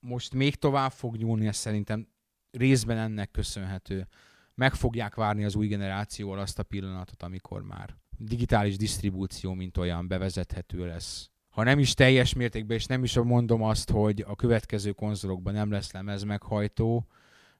most 0.00 0.34
még 0.34 0.54
tovább 0.54 0.90
fog 0.90 1.16
nyúlni, 1.16 1.46
ez 1.46 1.56
szerintem 1.56 2.08
részben 2.50 2.98
ennek 2.98 3.30
köszönhető. 3.30 4.08
Meg 4.54 4.74
fogják 4.74 5.14
várni 5.14 5.44
az 5.44 5.54
új 5.54 5.66
generációval 5.66 6.38
azt 6.38 6.58
a 6.58 6.62
pillanatot, 6.62 7.22
amikor 7.22 7.62
már 7.62 7.96
digitális 8.18 8.76
disztribúció, 8.76 9.52
mint 9.52 9.76
olyan 9.76 10.08
bevezethető 10.08 10.86
lesz 10.86 11.30
ha 11.58 11.64
nem 11.64 11.78
is 11.78 11.94
teljes 11.94 12.34
mértékben, 12.34 12.76
és 12.76 12.86
nem 12.86 13.04
is 13.04 13.14
mondom 13.14 13.62
azt, 13.62 13.90
hogy 13.90 14.24
a 14.26 14.36
következő 14.36 14.92
konzolokban 14.92 15.54
nem 15.54 15.70
lesz 15.70 15.92
lemez 15.92 16.22
meghajtó, 16.22 17.06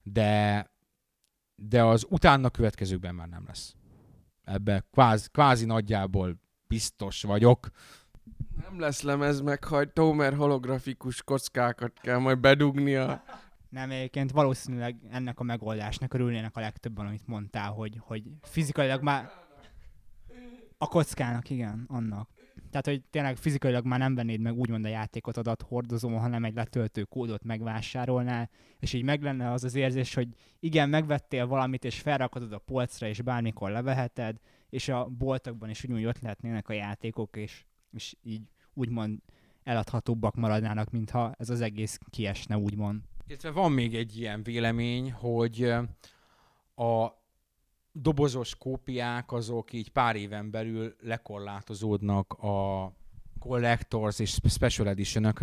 de, 0.03 0.67
de 1.55 1.85
az 1.85 2.07
utána 2.09 2.51
következőkben 2.51 3.15
már 3.15 3.29
nem 3.29 3.45
lesz. 3.47 3.75
Ebbe 4.45 4.85
kvázi, 4.91 5.29
kvázi 5.33 5.65
nagyjából 5.65 6.41
biztos 6.67 7.23
vagyok. 7.23 7.71
Nem 8.63 8.81
lesz 8.81 9.03
lemez 9.03 9.41
meghajtó, 9.41 10.13
mert 10.13 10.37
holografikus 10.37 11.23
kockákat 11.23 11.93
kell 12.01 12.19
majd 12.19 12.39
bedugnia. 12.39 13.25
Nem, 13.69 13.91
egyébként 13.91 14.31
valószínűleg 14.31 14.97
ennek 15.11 15.41
a 15.41 15.45
megoldásnak 15.45 16.15
örülnének 16.15 16.57
a 16.57 16.61
legtöbben, 16.61 17.07
amit 17.07 17.27
mondtál, 17.27 17.71
hogy, 17.71 17.99
hogy 18.01 18.23
fizikailag 18.43 19.03
már... 19.03 19.31
A 20.77 20.87
kockának, 20.87 21.51
igen, 21.51 21.85
annak. 21.89 22.38
Tehát, 22.71 22.87
hogy 22.87 23.03
tényleg 23.11 23.37
fizikailag 23.37 23.85
már 23.85 23.99
nem 23.99 24.15
vennéd 24.15 24.41
meg 24.41 24.55
úgymond 24.55 24.85
a 24.85 24.89
játékot 24.89 25.37
adathordozó, 25.37 26.17
hanem 26.17 26.45
egy 26.45 26.55
letöltő 26.55 27.03
kódot 27.03 27.45
megvásárolnál, 27.45 28.51
és 28.79 28.93
így 28.93 29.03
meg 29.03 29.23
lenne 29.23 29.51
az 29.51 29.65
az 29.65 29.75
érzés, 29.75 30.15
hogy 30.15 30.29
igen, 30.61 30.89
megvettél 30.89 31.47
valamit, 31.47 31.85
és 31.85 32.01
felrakod 32.01 32.53
a 32.53 32.59
polcra, 32.59 33.07
és 33.07 33.23
bármikor 33.23 33.71
leveheted, 33.71 34.37
és 34.71 34.89
a 34.89 35.05
boltokban 35.05 35.71
is 35.71 35.85
ugyanúgy 35.85 36.05
ott 36.05 36.21
lehetnének 36.21 36.69
a 36.69 36.73
játékok, 36.73 37.37
és, 37.37 37.65
és 37.93 38.15
így 38.23 38.43
úgymond 38.75 39.19
eladhatóbbak 39.63 40.35
maradnának, 40.35 40.91
mintha 40.91 41.35
ez 41.39 41.51
az 41.51 41.61
egész 41.61 41.99
kiesne, 42.11 42.57
úgymond. 42.57 43.01
Illetve 43.27 43.51
van 43.51 43.73
még 43.73 43.95
egy 43.95 44.19
ilyen 44.19 44.43
vélemény, 44.43 45.13
hogy 45.13 45.63
a 46.75 47.18
dobozos 47.93 48.57
kópiák 48.57 49.33
azok 49.33 49.73
így 49.73 49.91
pár 49.91 50.17
éven 50.17 50.51
belül 50.51 50.95
lekorlátozódnak 51.01 52.33
a 52.33 52.93
Collectors 53.39 54.19
és 54.19 54.39
Special 54.49 54.89
edition 54.89 55.35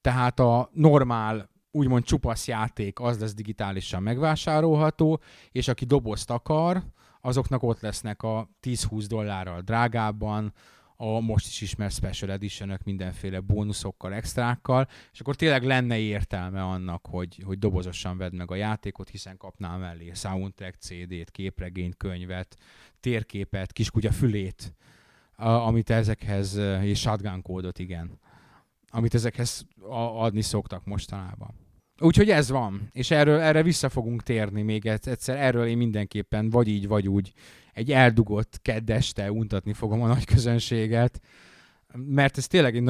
tehát 0.00 0.40
a 0.40 0.70
normál 0.72 1.50
úgymond 1.70 2.04
csupasz 2.04 2.46
játék 2.46 3.00
az 3.00 3.20
lesz 3.20 3.34
digitálisan 3.34 4.02
megvásárolható, 4.02 5.20
és 5.52 5.68
aki 5.68 5.84
dobozt 5.84 6.30
akar, 6.30 6.82
azoknak 7.20 7.62
ott 7.62 7.80
lesznek 7.80 8.22
a 8.22 8.48
10-20 8.62 9.04
dollárral 9.08 9.60
drágábban, 9.60 10.52
a 11.00 11.20
most 11.20 11.46
is 11.46 11.60
ismert 11.60 11.94
special 11.94 12.30
edition 12.30 12.78
mindenféle 12.84 13.40
bónuszokkal, 13.40 14.14
extrákkal, 14.14 14.88
és 15.12 15.20
akkor 15.20 15.36
tényleg 15.36 15.62
lenne 15.62 15.98
értelme 15.98 16.62
annak, 16.62 17.06
hogy, 17.06 17.42
hogy 17.44 17.58
dobozosan 17.58 18.16
vedd 18.16 18.34
meg 18.34 18.50
a 18.50 18.54
játékot, 18.54 19.08
hiszen 19.08 19.36
kapnál 19.36 19.78
mellé 19.78 20.10
soundtrack, 20.14 20.74
CD-t, 20.80 21.30
képregényt, 21.30 21.96
könyvet, 21.96 22.56
térképet, 23.00 23.72
kiskutya 23.72 24.12
fülét, 24.12 24.74
amit 25.36 25.90
ezekhez, 25.90 26.56
és 26.82 27.00
shotgun 27.00 27.42
kódot, 27.42 27.78
igen, 27.78 28.18
amit 28.90 29.14
ezekhez 29.14 29.66
adni 30.16 30.42
szoktak 30.42 30.84
mostanában. 30.84 31.54
Úgyhogy 32.00 32.30
ez 32.30 32.50
van, 32.50 32.88
és 32.92 33.10
erről, 33.10 33.40
erre 33.40 33.62
vissza 33.62 33.88
fogunk 33.88 34.22
térni 34.22 34.62
még 34.62 34.86
egyszer, 34.86 35.36
erről 35.36 35.66
én 35.66 35.76
mindenképpen 35.76 36.50
vagy 36.50 36.68
így, 36.68 36.88
vagy 36.88 37.08
úgy 37.08 37.32
egy 37.78 37.92
eldugott 37.92 38.58
keddeste 38.62 39.32
untatni 39.32 39.72
fogom 39.72 40.02
a 40.02 40.06
nagy 40.06 40.24
közönséget, 40.24 41.20
mert 41.94 42.38
ez 42.38 42.46
tényleg 42.46 42.76
egy 42.76 42.82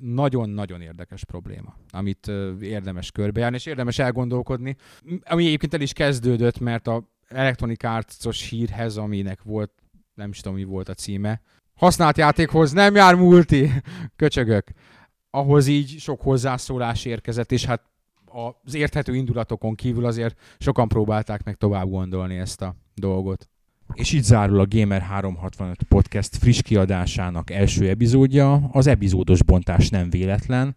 nagyon-nagyon 0.00 0.80
érdekes 0.80 1.24
probléma, 1.24 1.76
amit 1.90 2.30
érdemes 2.60 3.10
körbejárni, 3.10 3.56
és 3.56 3.66
érdemes 3.66 3.98
elgondolkodni, 3.98 4.76
ami 5.24 5.46
egyébként 5.46 5.74
el 5.74 5.80
is 5.80 5.92
kezdődött, 5.92 6.58
mert 6.58 6.86
a 6.86 7.08
Electronic 7.28 7.84
Arts-os 7.84 8.48
hírhez, 8.48 8.96
aminek 8.96 9.42
volt, 9.42 9.72
nem 10.14 10.30
is 10.30 10.40
tudom, 10.40 10.56
mi 10.56 10.64
volt 10.64 10.88
a 10.88 10.94
címe, 10.94 11.40
használt 11.74 12.16
játékhoz 12.16 12.72
nem 12.72 12.94
jár 12.94 13.14
multi, 13.14 13.70
köcsögök, 14.16 14.70
ahhoz 15.30 15.66
így 15.66 15.98
sok 15.98 16.20
hozzászólás 16.20 17.04
érkezett, 17.04 17.52
és 17.52 17.64
hát 17.64 17.82
az 18.62 18.74
érthető 18.74 19.14
indulatokon 19.14 19.74
kívül 19.74 20.04
azért 20.04 20.40
sokan 20.58 20.88
próbálták 20.88 21.44
meg 21.44 21.56
tovább 21.56 21.88
gondolni 21.88 22.38
ezt 22.38 22.62
a 22.62 22.76
dolgot. 22.94 23.48
És 23.94 24.12
így 24.12 24.22
zárul 24.22 24.60
a 24.60 24.66
Gamer 24.68 25.00
365 25.00 25.82
podcast 25.82 26.36
friss 26.36 26.60
kiadásának 26.62 27.50
első 27.50 27.88
epizódja. 27.88 28.68
Az 28.72 28.86
epizódos 28.86 29.42
bontás 29.42 29.88
nem 29.88 30.10
véletlen. 30.10 30.76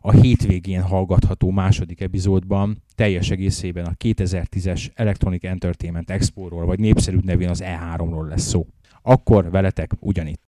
A 0.00 0.10
hétvégén 0.10 0.82
hallgatható 0.82 1.50
második 1.50 2.00
epizódban 2.00 2.82
teljes 2.94 3.30
egészében 3.30 3.84
a 3.84 3.94
2010-es 4.04 4.88
Electronic 4.94 5.44
Entertainment 5.44 6.10
Expo-ról, 6.10 6.66
vagy 6.66 6.78
népszerűbb 6.78 7.24
nevén 7.24 7.48
az 7.48 7.62
E3-ról 7.66 8.28
lesz 8.28 8.48
szó. 8.48 8.66
Akkor 9.02 9.50
veletek 9.50 9.92
ugyanitt. 9.98 10.38